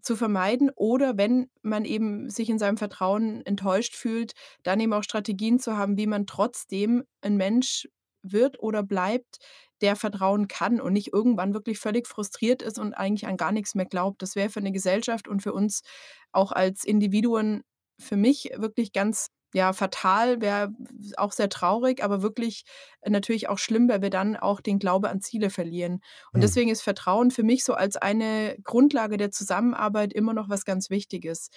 [0.02, 4.34] zu vermeiden oder wenn man eben sich in seinem Vertrauen enttäuscht fühlt,
[4.64, 7.88] dann eben auch Strategien zu haben, wie man trotzdem ein Mensch
[8.24, 9.38] wird oder bleibt,
[9.82, 13.76] der vertrauen kann und nicht irgendwann wirklich völlig frustriert ist und eigentlich an gar nichts
[13.76, 14.24] mehr glaubt.
[14.24, 15.84] Das wäre für eine Gesellschaft und für uns
[16.32, 17.62] auch als Individuen
[18.00, 20.72] für mich wirklich ganz ja, fatal, wäre
[21.18, 22.64] auch sehr traurig, aber wirklich
[23.02, 26.02] äh, natürlich auch schlimm, weil wir dann auch den Glaube an Ziele verlieren.
[26.34, 26.42] Und Hm.
[26.42, 30.90] deswegen ist Vertrauen für mich so als eine Grundlage der Zusammenarbeit immer noch was ganz
[30.90, 31.50] Wichtiges.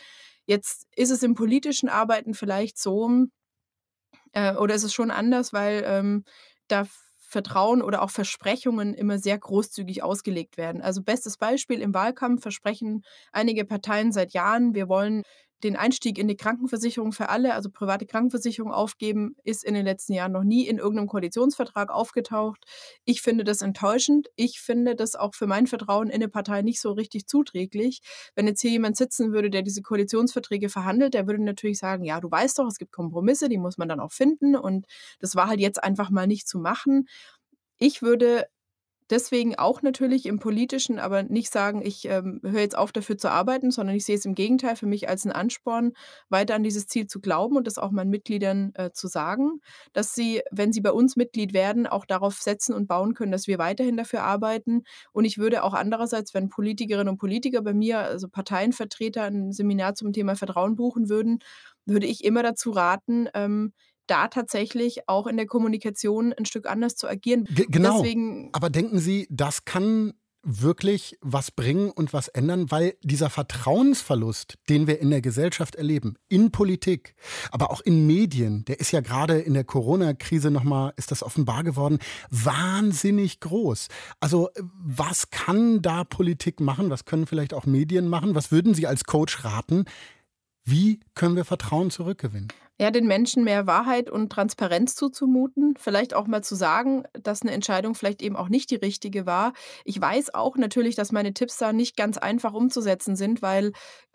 [0.47, 3.26] Jetzt ist es im politischen Arbeiten vielleicht so,
[4.32, 6.24] äh, oder ist es schon anders, weil ähm,
[6.68, 6.86] da
[7.18, 10.82] Vertrauen oder auch Versprechungen immer sehr großzügig ausgelegt werden.
[10.82, 15.22] Also bestes Beispiel im Wahlkampf versprechen einige Parteien seit Jahren, wir wollen
[15.62, 20.12] den Einstieg in die Krankenversicherung für alle, also private Krankenversicherung aufgeben, ist in den letzten
[20.12, 22.64] Jahren noch nie in irgendeinem Koalitionsvertrag aufgetaucht.
[23.04, 24.28] Ich finde das enttäuschend.
[24.36, 28.00] Ich finde das auch für mein Vertrauen in eine Partei nicht so richtig zuträglich.
[28.34, 32.20] Wenn jetzt hier jemand sitzen würde, der diese Koalitionsverträge verhandelt, der würde natürlich sagen, ja,
[32.20, 34.86] du weißt doch, es gibt Kompromisse, die muss man dann auch finden und
[35.20, 37.08] das war halt jetzt einfach mal nicht zu machen.
[37.78, 38.46] Ich würde
[39.12, 43.30] deswegen auch natürlich im Politischen, aber nicht sagen, ich ähm, höre jetzt auf dafür zu
[43.30, 45.92] arbeiten, sondern ich sehe es im Gegenteil für mich als einen Ansporn,
[46.30, 49.60] weiter an dieses Ziel zu glauben und das auch meinen Mitgliedern äh, zu sagen,
[49.92, 53.46] dass sie, wenn sie bei uns Mitglied werden, auch darauf setzen und bauen können, dass
[53.46, 54.82] wir weiterhin dafür arbeiten.
[55.12, 59.94] Und ich würde auch andererseits, wenn Politikerinnen und Politiker bei mir, also Parteienvertreter, ein Seminar
[59.94, 61.40] zum Thema Vertrauen buchen würden,
[61.84, 63.72] würde ich immer dazu raten, ähm,
[64.07, 67.44] da tatsächlich auch in der Kommunikation ein Stück anders zu agieren.
[67.44, 67.98] Ge genau.
[68.03, 74.59] Deswegen Aber denken Sie, das kann wirklich was bringen und was ändern, weil dieser Vertrauensverlust,
[74.68, 77.14] den wir in der Gesellschaft erleben, in Politik,
[77.50, 81.62] aber auch in Medien, der ist ja gerade in der Corona-Krise nochmal, ist das offenbar
[81.62, 81.98] geworden,
[82.30, 83.88] wahnsinnig groß.
[84.20, 84.50] Also
[84.84, 86.90] was kann da Politik machen?
[86.90, 88.34] Was können vielleicht auch Medien machen?
[88.34, 89.84] Was würden Sie als Coach raten?
[90.64, 92.48] Wie können wir Vertrauen zurückgewinnen?
[92.82, 97.52] Ja, den Menschen mehr Wahrheit und Transparenz zuzumuten, vielleicht auch mal zu sagen, dass eine
[97.52, 99.52] Entscheidung vielleicht eben auch nicht die richtige war.
[99.84, 103.70] Ich weiß auch natürlich, dass meine Tipps da nicht ganz einfach umzusetzen sind, weil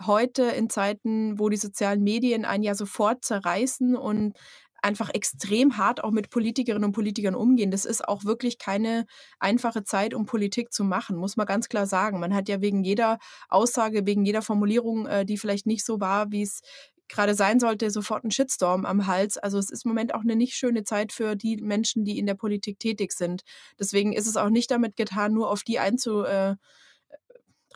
[0.05, 4.33] heute in Zeiten, wo die sozialen Medien einen ja sofort zerreißen und
[4.81, 7.71] einfach extrem hart auch mit Politikerinnen und Politikern umgehen.
[7.71, 9.05] Das ist auch wirklich keine
[9.39, 12.19] einfache Zeit, um Politik zu machen, muss man ganz klar sagen.
[12.19, 16.31] Man hat ja wegen jeder Aussage, wegen jeder Formulierung, äh, die vielleicht nicht so war,
[16.31, 16.61] wie es
[17.09, 19.37] gerade sein sollte, sofort einen Shitstorm am Hals.
[19.37, 22.25] Also es ist im Moment auch eine nicht schöne Zeit für die Menschen, die in
[22.25, 23.43] der Politik tätig sind.
[23.79, 26.55] Deswegen ist es auch nicht damit getan, nur auf die einzu äh,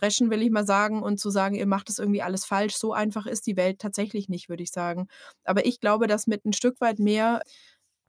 [0.01, 2.75] will ich mal sagen, und zu sagen, ihr macht das irgendwie alles falsch.
[2.75, 5.07] So einfach ist die Welt tatsächlich nicht, würde ich sagen.
[5.43, 7.41] Aber ich glaube, dass mit ein Stück weit mehr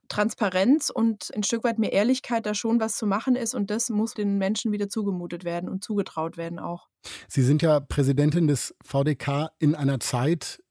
[0.09, 3.89] Transparenz und ein Stück weit mehr Ehrlichkeit da schon was zu machen ist und das
[3.89, 6.89] muss den Menschen wieder zugemutet werden und zugetraut werden auch.
[7.29, 10.62] Sie sind ja Präsidentin des VDK in einer Zeit,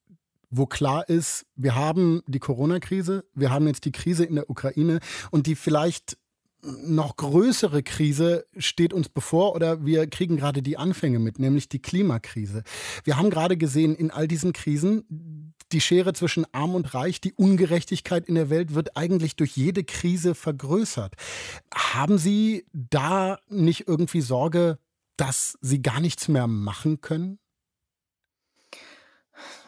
[0.51, 4.99] wo klar ist, wir haben die Corona-Krise, wir haben jetzt die Krise in der Ukraine
[5.31, 6.17] und die vielleicht
[6.63, 11.81] noch größere Krise steht uns bevor oder wir kriegen gerade die Anfänge mit, nämlich die
[11.81, 12.63] Klimakrise.
[13.03, 17.33] Wir haben gerade gesehen, in all diesen Krisen, die Schere zwischen Arm und Reich, die
[17.33, 21.15] Ungerechtigkeit in der Welt wird eigentlich durch jede Krise vergrößert.
[21.73, 24.77] Haben Sie da nicht irgendwie Sorge,
[25.17, 27.39] dass Sie gar nichts mehr machen können?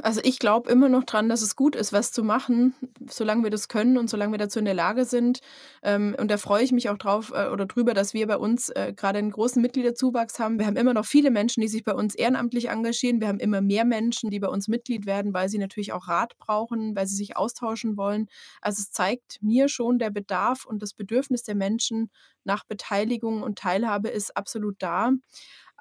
[0.02, 2.74] Also ich glaube immer noch dran, dass es gut ist, was zu machen,
[3.10, 5.40] solange wir das können und solange wir dazu in der Lage sind.
[5.82, 8.70] Ähm, und da freue ich mich auch drauf äh, oder drüber, dass wir bei uns
[8.70, 10.60] äh, gerade einen großen Mitgliederzuwachs haben.
[10.60, 13.22] Wir haben immer noch viele Menschen, die sich bei uns ehrenamtlich engagieren.
[13.22, 16.38] Wir haben immer mehr Menschen, die bei uns Mitglied werden, weil sie natürlich auch Rat
[16.38, 18.28] brauchen, weil sie sich austauschen wollen.
[18.62, 22.10] Also es zeigt mir schon, der Bedarf und das Bedürfnis der Menschen
[22.44, 25.12] nach Beteiligung und Teilhabe ist absolut da.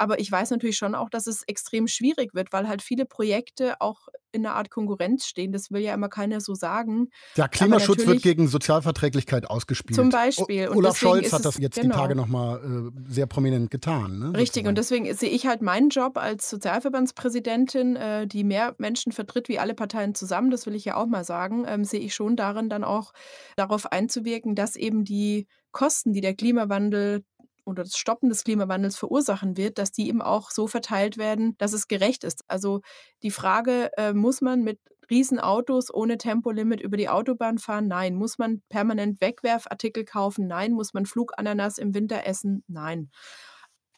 [0.03, 3.81] Aber ich weiß natürlich schon auch, dass es extrem schwierig wird, weil halt viele Projekte
[3.81, 5.53] auch in einer Art Konkurrenz stehen.
[5.53, 7.07] Das will ja immer keiner so sagen.
[7.37, 9.95] Ja, Klimaschutz wird gegen Sozialverträglichkeit ausgespielt.
[9.95, 10.71] Zum Beispiel.
[10.71, 11.95] O Olaf Scholz hat das jetzt genau.
[11.95, 14.19] die Tage nochmal äh, sehr prominent getan.
[14.19, 19.13] Ne, Richtig, und deswegen sehe ich halt meinen Job als Sozialverbandspräsidentin, äh, die mehr Menschen
[19.13, 22.13] vertritt wie alle Parteien zusammen, das will ich ja auch mal sagen, ähm, sehe ich
[22.13, 23.13] schon darin, dann auch
[23.55, 27.25] darauf einzuwirken, dass eben die Kosten, die der Klimawandel
[27.65, 31.73] oder das Stoppen des Klimawandels verursachen wird, dass die eben auch so verteilt werden, dass
[31.73, 32.45] es gerecht ist.
[32.49, 32.81] Also
[33.23, 37.89] die Frage, äh, muss man mit Riesenautos ohne Tempolimit über die Autobahn fahren?
[37.89, 38.15] Nein.
[38.15, 40.47] Muss man permanent Wegwerfartikel kaufen?
[40.47, 40.73] Nein.
[40.73, 42.65] Muss man Flugananas im Winter essen?
[42.67, 43.11] Nein.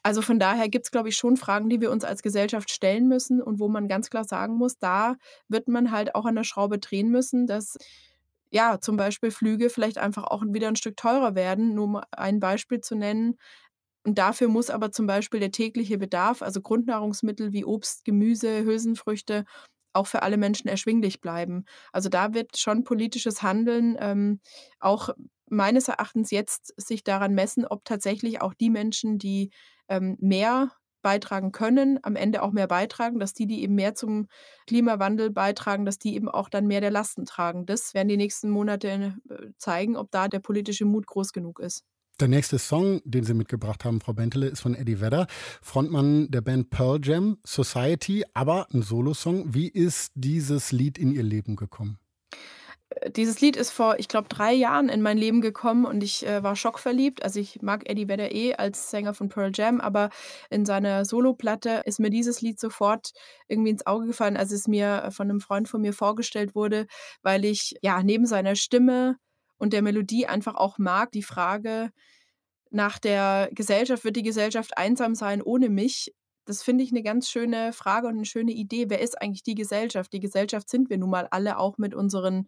[0.03, 3.07] Also von daher gibt es, glaube ich, schon Fragen, die wir uns als Gesellschaft stellen
[3.07, 5.15] müssen und wo man ganz klar sagen muss, da
[5.47, 7.75] wird man halt auch an der Schraube drehen müssen, dass
[8.51, 12.39] ja, zum Beispiel Flüge vielleicht einfach auch wieder ein Stück teurer werden, nur um ein
[12.39, 13.37] Beispiel zu nennen.
[14.05, 19.45] Und dafür muss aber zum Beispiel der tägliche Bedarf, also Grundnahrungsmittel wie Obst, Gemüse, Hülsenfrüchte,
[19.93, 21.65] auch für alle Menschen erschwinglich bleiben.
[21.91, 24.41] Also da wird schon politisches Handeln ähm,
[24.79, 25.09] auch
[25.49, 29.51] meines Erachtens jetzt sich daran messen, ob tatsächlich auch die Menschen, die
[29.89, 30.71] ähm, mehr
[31.05, 34.27] beitragen können, am Ende auch mehr beitragen, dass die, die eben mehr zum
[34.65, 37.67] Klimawandel beitragen, dass die eben auch dann mehr der Lasten tragen.
[37.67, 41.83] Das werden die nächsten Monate äh, zeigen, ob da der politische Mut groß genug ist.
[42.19, 45.27] Der nächste Song, den Sie mitgebracht haben, Frau Bentele, ist von Eddie Vedder,
[45.61, 49.53] Frontmann der Band Pearl Jam, Society, aber ein Solosong.
[49.53, 51.99] Wie ist dieses Lied in Ihr Leben gekommen?
[53.09, 56.43] Dieses Lied ist vor, ich glaube, drei Jahren in mein Leben gekommen und ich äh,
[56.43, 57.23] war schockverliebt.
[57.23, 60.09] Also ich mag Eddie Vedder eh als Sänger von Pearl Jam, aber
[60.49, 63.11] in seiner Soloplatte ist mir dieses Lied sofort
[63.47, 66.87] irgendwie ins Auge gefallen, als es mir von einem Freund von mir vorgestellt wurde,
[67.21, 69.17] weil ich ja neben seiner Stimme
[69.57, 71.91] und der Melodie einfach auch mag die Frage
[72.71, 76.13] nach der Gesellschaft, wird die Gesellschaft einsam sein ohne mich?
[76.45, 78.85] Das finde ich eine ganz schöne Frage und eine schöne Idee.
[78.89, 80.13] Wer ist eigentlich die Gesellschaft?
[80.13, 82.47] Die Gesellschaft sind wir nun mal alle auch mit unseren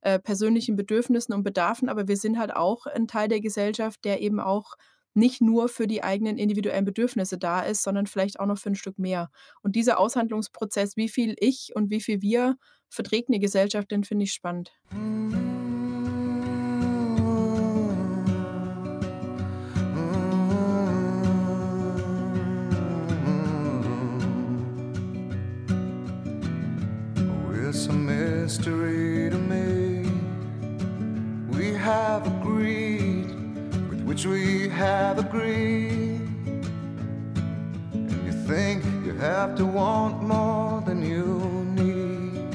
[0.00, 4.20] äh, persönlichen Bedürfnissen und Bedarfen, aber wir sind halt auch ein Teil der Gesellschaft, der
[4.20, 4.74] eben auch
[5.14, 8.76] nicht nur für die eigenen individuellen Bedürfnisse da ist, sondern vielleicht auch noch für ein
[8.76, 9.30] Stück mehr.
[9.62, 12.56] Und dieser Aushandlungsprozess, wie viel ich und wie viel wir
[12.88, 14.70] verträgt eine Gesellschaft, den finde ich spannend.
[27.70, 29.17] It's a mystery
[34.18, 36.20] which we have agreed.
[37.92, 42.52] And you think you have to want more than you need.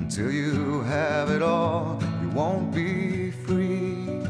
[0.00, 4.20] Until you have it all, you won't be free.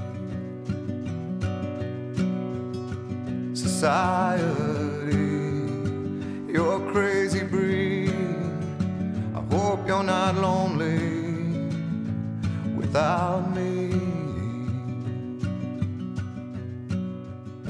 [3.53, 4.45] Society,
[6.47, 8.15] you're crazy breed
[9.35, 11.01] I hope you're not lonely
[12.77, 14.16] without me.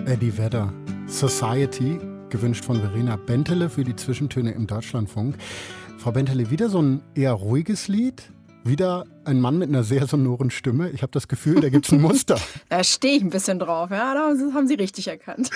[0.07, 0.73] Eddie Vedder,
[1.09, 1.99] Society,
[2.31, 5.35] gewünscht von Verena Bentele für die Zwischentöne im Deutschlandfunk.
[5.99, 8.31] Frau Bentele, wieder so ein eher ruhiges Lied?
[8.63, 10.91] Wieder ein Mann mit einer sehr sonoren Stimme.
[10.91, 12.41] Ich habe das Gefühl, da gibt es ein Muster.
[12.69, 13.91] da stehe ich ein bisschen drauf.
[13.91, 15.51] Ja, das haben Sie richtig erkannt.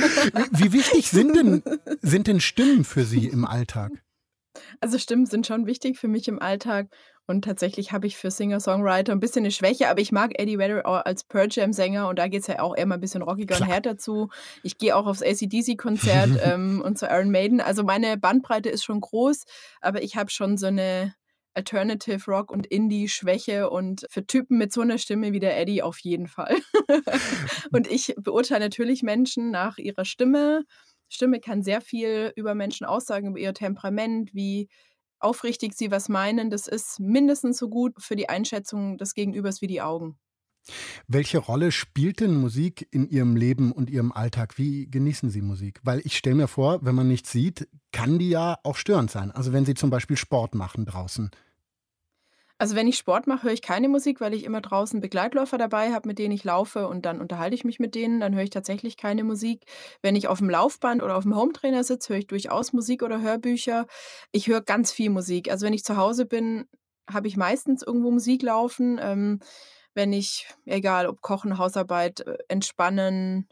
[0.51, 1.63] Wie wichtig sind denn,
[2.03, 3.93] sind denn Stimmen für Sie im Alltag?
[4.81, 6.89] Also Stimmen sind schon wichtig für mich im Alltag
[7.31, 11.07] und tatsächlich habe ich für Singer-Songwriter ein bisschen eine Schwäche, aber ich mag Eddie Vedder
[11.07, 13.69] als Pearl Jam-Sänger und da geht es ja auch eher mal ein bisschen rockiger Klar.
[13.69, 14.31] und härter zu.
[14.65, 17.61] Ich gehe auch aufs ACDC-Konzert ähm, und zu Iron Maiden.
[17.61, 19.45] Also meine Bandbreite ist schon groß,
[19.81, 21.15] aber ich habe schon so eine
[21.55, 26.01] Alternative Rock und Indie-Schwäche und für Typen mit so einer Stimme wie der Eddie auf
[26.01, 26.57] jeden Fall.
[27.73, 30.65] und ich beurteile natürlich Menschen nach ihrer Stimme
[31.13, 34.69] Stimme kann sehr viel über Menschen aussagen, über ihr Temperament, wie
[35.21, 39.67] aufrichtig sie was meinen, das ist mindestens so gut für die Einschätzung des Gegenübers wie
[39.67, 40.19] die Augen.
[41.09, 44.59] Welche Rolle spielt denn Musik in Ihrem Leben und Ihrem Alltag?
[44.59, 45.81] Wie genießen Sie Musik?
[45.83, 49.31] Weil ich stelle mir vor, wenn man nichts sieht, kann die ja auch störend sein.
[49.31, 51.31] Also wenn Sie zum Beispiel Sport machen draußen.
[52.61, 55.95] Also wenn ich Sport mache, höre ich keine Musik, weil ich immer draußen Begleitläufer dabei
[55.95, 58.21] habe, mit denen ich laufe und dann unterhalte ich mich mit denen.
[58.21, 59.65] Dann höre ich tatsächlich keine Musik.
[60.03, 63.23] Wenn ich auf dem Laufband oder auf dem Hometrainer sitze, höre ich durchaus Musik oder
[63.23, 63.87] Hörbücher.
[64.31, 65.51] Ich höre ganz viel Musik.
[65.51, 66.67] Also wenn ich zu Hause bin,
[67.11, 69.01] habe ich meistens irgendwo Musik laufen.
[69.03, 69.41] Ähm,
[69.95, 73.49] wenn ich, egal ob Kochen, Hausarbeit, äh, entspannen,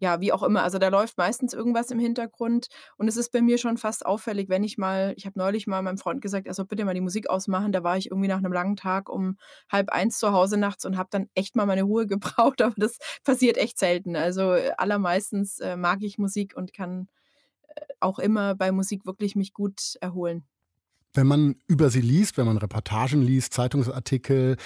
[0.00, 0.62] ja, wie auch immer.
[0.62, 4.48] Also da läuft meistens irgendwas im Hintergrund und es ist bei mir schon fast auffällig,
[4.48, 7.00] wenn ich mal, ich habe neulich mal meinem Freund gesagt, er soll bitte mal die
[7.00, 7.72] Musik ausmachen.
[7.72, 9.36] Da war ich irgendwie nach einem langen Tag um
[9.70, 12.98] halb eins zu Hause nachts und habe dann echt mal meine Ruhe gebraucht, aber das
[13.24, 14.16] passiert echt selten.
[14.16, 17.08] Also äh, allermeistens äh, mag ich Musik und kann
[17.68, 20.44] äh, auch immer bei Musik wirklich mich gut erholen.
[21.14, 24.56] Wenn man über sie liest, wenn man Reportagen liest, Zeitungsartikel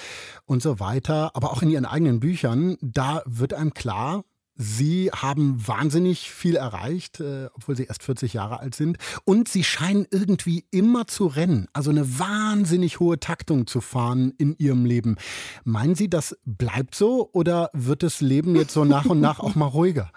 [0.44, 4.24] und so weiter, aber auch in ihren eigenen Büchern, da wird einem klar,
[4.62, 8.98] Sie haben wahnsinnig viel erreicht, äh, obwohl Sie erst 40 Jahre alt sind.
[9.24, 14.54] Und Sie scheinen irgendwie immer zu rennen, also eine wahnsinnig hohe Taktung zu fahren in
[14.58, 15.16] Ihrem Leben.
[15.64, 19.56] Meinen Sie, das bleibt so oder wird das Leben jetzt so nach und nach auch
[19.56, 20.12] mal ruhiger?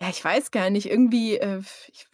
[0.00, 0.90] Ja, ich weiß gar nicht.
[0.90, 1.60] Irgendwie, äh,
[1.92, 2.06] ich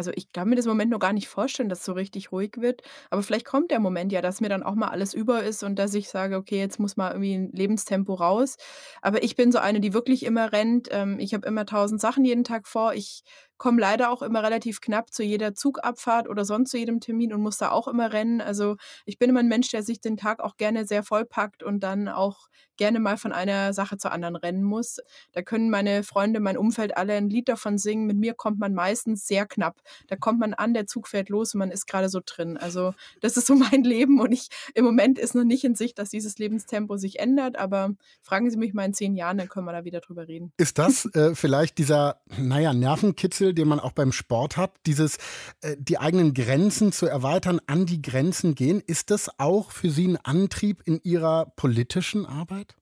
[0.00, 2.32] also, ich kann mir das im Moment noch gar nicht vorstellen, dass es so richtig
[2.32, 2.82] ruhig wird.
[3.10, 5.78] Aber vielleicht kommt der Moment ja, dass mir dann auch mal alles über ist und
[5.78, 8.56] dass ich sage: „Okay, jetzt muss mal irgendwie 'n Lebenstempo raus.“
[9.02, 10.88] Aber ich bin so eine, die wirklich immer rennt.
[10.90, 12.94] Ähm, ich habe immer tausend Sachen jeden Tag vor.
[12.94, 13.22] Ich
[13.60, 17.42] komme leider auch immer relativ knapp zu jeder Zugabfahrt oder sonst zu jedem Termin und
[17.42, 18.40] muss da auch immer rennen.
[18.40, 21.80] Also, ich bin immer ein Mensch, der sich den Tag auch gerne sehr vollpackt und
[21.80, 22.48] dann auch
[22.78, 25.00] gerne mal von einer Sache zur anderen rennen muss.
[25.32, 28.06] Da können meine Freunde, mein Umfeld alle ein Lied davon singen.
[28.06, 29.82] Mit mir kommt man meistens sehr knapp.
[30.08, 32.56] Da kommt man an, der Zug fährt los und man ist gerade so drin.
[32.56, 35.98] Also, das ist so mein Leben und ich im Moment ist noch nicht in Sicht,
[35.98, 37.90] dass dieses Lebenstempo sich ändert, aber
[38.22, 40.54] fragen Sie mich mal in zehn Jahren, dann können wir da wieder drüber reden.
[40.56, 45.16] Ist das äh, vielleicht dieser, naja, Nervenkitzel, den man auch beim Sport hat, dieses
[45.62, 50.08] äh, die eigenen Grenzen zu erweitern, an die Grenzen gehen, ist das auch für Sie
[50.08, 52.76] ein Antrieb in Ihrer politischen Arbeit?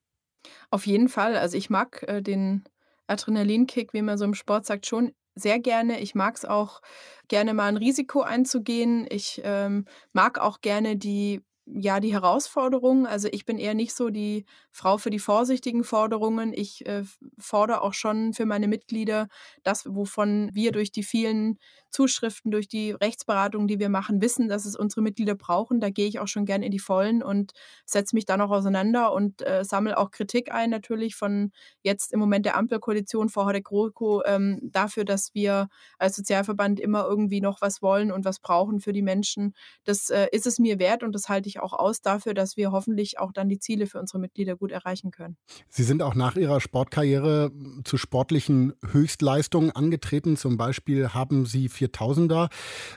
[0.71, 1.35] Auf jeden Fall.
[1.35, 2.63] Also, ich mag, äh, den
[3.07, 5.99] Adrenalinkick, wie man so im Sport sagt, schon sehr gerne.
[5.99, 6.81] Ich mag es auch
[7.27, 9.07] gerne mal ein Risiko einzugehen.
[9.09, 11.41] Ich, ähm, mag auch gerne die
[11.73, 13.05] ja, die Herausforderungen.
[13.05, 16.53] Also, ich bin eher nicht so die Frau für die vorsichtigen Forderungen.
[16.53, 17.03] Ich, äh,
[17.37, 19.27] fordere auch schon für meine Mitglieder
[19.63, 21.57] das, wovon wir durch die vielen
[21.91, 25.79] Zuschriften, durch die Rechtsberatung, die wir machen, wissen, dass es unsere Mitglieder brauchen.
[25.79, 27.51] Da gehe ich auch schon gern in die Vollen und
[27.85, 31.51] setze mich dann auch auseinander und äh, sammle auch Kritik ein, natürlich von
[31.83, 35.67] jetzt im Moment der Ampelkoalition, vorher der GroKo, ähm, dafür, dass wir
[35.97, 39.53] als Sozialverband immer irgendwie noch was wollen und was brauchen für die Menschen.
[39.83, 42.71] Das äh, ist es mir wert und das halte ich auch aus dafür, dass wir
[42.71, 45.37] hoffentlich auch dann die Ziele für unsere Mitglieder gut erreichen können.
[45.69, 47.51] Sie sind auch nach Ihrer Sportkarriere
[47.83, 50.37] zu sportlichen Höchstleistungen angetreten.
[50.37, 52.49] Zum Beispiel haben Sie 4000er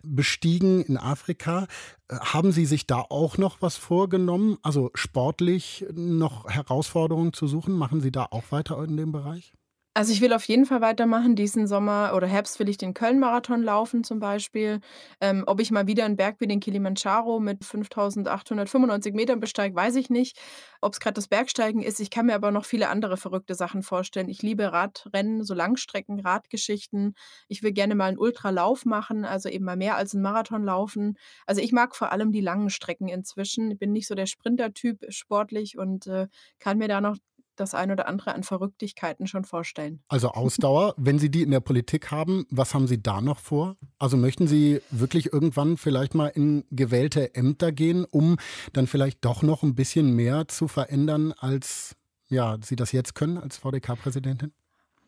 [0.03, 1.67] bestiegen in Afrika.
[2.09, 4.59] Äh, haben Sie sich da auch noch was vorgenommen?
[4.63, 7.75] Also sportlich noch Herausforderungen zu suchen?
[7.75, 9.53] Machen Sie da auch weiter in dem Bereich?
[9.95, 11.37] Also, ich will auf jeden Fall weitermachen.
[11.37, 14.81] Diesen Sommer oder Herbst will ich den Köln-Marathon laufen zum Beispiel.
[15.21, 19.97] Ähm, ob ich mal wieder einen Berg wie den Kilimanjaro mit 5.895 Metern besteige, weiß
[19.97, 20.39] ich nicht.
[20.81, 23.83] Ob es gerade das Bergsteigen ist, ich kann mir aber noch viele andere verrückte Sachen
[23.83, 24.31] vorstellen.
[24.31, 27.15] Ich liebe Radrennen, so Langstrecken, Radgeschichten.
[27.49, 31.19] Ich will gerne mal einen Ultralauf machen, also eben mal mehr als einen Marathon laufen.
[31.47, 33.71] Also, ich mag vor allem die langen Strecken inzwischen.
[33.73, 36.29] Ich bin nicht so der Sprintertyp sportlich und, äh,
[36.59, 37.17] kann mir da noch
[37.57, 40.03] das ein oder andere an Verrücktigkeiten schon vorstellen.
[40.09, 43.77] Also Ausdauer, wenn Sie die in der Politik haben, was haben Sie da noch vor?
[43.99, 48.37] Also möchten Sie wirklich irgendwann vielleicht mal in gewählte Ämter gehen, um
[48.73, 51.97] dann vielleicht doch noch ein bisschen mehr zu verändern, als
[52.29, 54.53] ja, Sie das jetzt können als VDK-Präsidentin?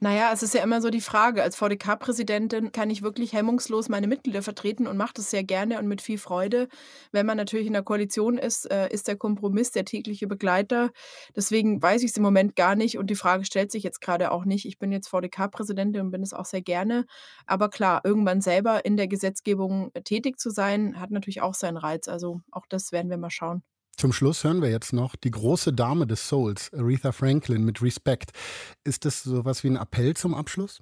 [0.00, 1.42] Naja, es ist ja immer so die Frage.
[1.42, 5.86] Als VDK-Präsidentin kann ich wirklich hemmungslos meine Mitglieder vertreten und mache das sehr gerne und
[5.86, 6.68] mit viel Freude.
[7.12, 10.90] Wenn man natürlich in der Koalition ist, äh, ist der Kompromiss der tägliche Begleiter.
[11.34, 14.30] Deswegen weiß ich es im Moment gar nicht und die Frage stellt sich jetzt gerade
[14.30, 14.66] auch nicht.
[14.66, 17.06] Ich bin jetzt VDK-Präsidentin und bin es auch sehr gerne.
[17.46, 22.08] Aber klar, irgendwann selber in der Gesetzgebung tätig zu sein, hat natürlich auch seinen Reiz.
[22.08, 23.62] Also auch das werden wir mal schauen.
[23.96, 28.32] Zum Schluss hören wir jetzt noch die große Dame des Souls, Aretha Franklin mit Respect.
[28.84, 30.80] Ist das sowas wie ein Appell zum Abschluss?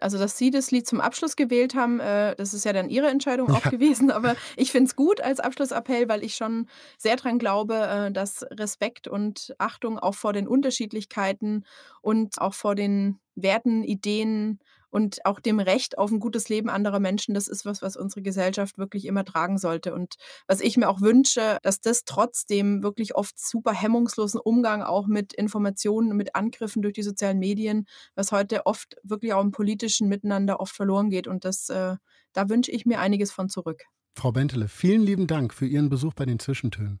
[0.00, 3.08] Also, dass Sie das Lied zum Abschluss gewählt haben, äh, das ist ja dann Ihre
[3.08, 4.10] Entscheidung auch gewesen.
[4.10, 6.68] Aber ich finde es gut als Abschlussappell, weil ich schon
[6.98, 11.64] sehr daran glaube, äh, dass Respekt und Achtung auch vor den Unterschiedlichkeiten
[12.00, 14.58] und auch vor den Werten, Ideen
[14.90, 18.22] und auch dem Recht auf ein gutes Leben anderer Menschen, das ist was, was unsere
[18.22, 19.94] Gesellschaft wirklich immer tragen sollte.
[19.94, 25.06] Und was ich mir auch wünsche, dass das trotzdem wirklich oft super hemmungslosen Umgang auch
[25.06, 30.08] mit Informationen, mit Angriffen durch die sozialen Medien, was heute oft wirklich auch im politischen
[30.08, 31.26] Miteinander oft verloren geht.
[31.26, 31.96] Und das, äh,
[32.32, 33.84] da wünsche ich mir einiges von zurück.
[34.14, 37.00] Frau Bentele, vielen lieben Dank für Ihren Besuch bei den Zwischentönen.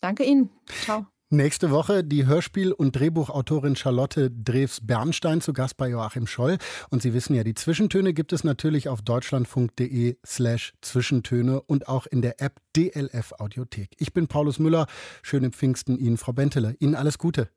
[0.00, 0.50] Danke Ihnen.
[0.84, 1.06] Ciao.
[1.30, 6.56] Nächste Woche die Hörspiel- und Drehbuchautorin Charlotte Drews-Bernstein zu Gast bei Joachim Scholl.
[6.90, 12.06] Und Sie wissen ja, die Zwischentöne gibt es natürlich auf deutschlandfunk.de slash Zwischentöne und auch
[12.06, 13.90] in der App DLF Audiothek.
[13.98, 14.86] Ich bin Paulus Müller.
[15.22, 16.76] Schöne Pfingsten Ihnen, Frau Bentele.
[16.78, 17.50] Ihnen alles Gute.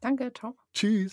[0.00, 0.56] Danke, ciao.
[0.74, 1.12] Tschüss.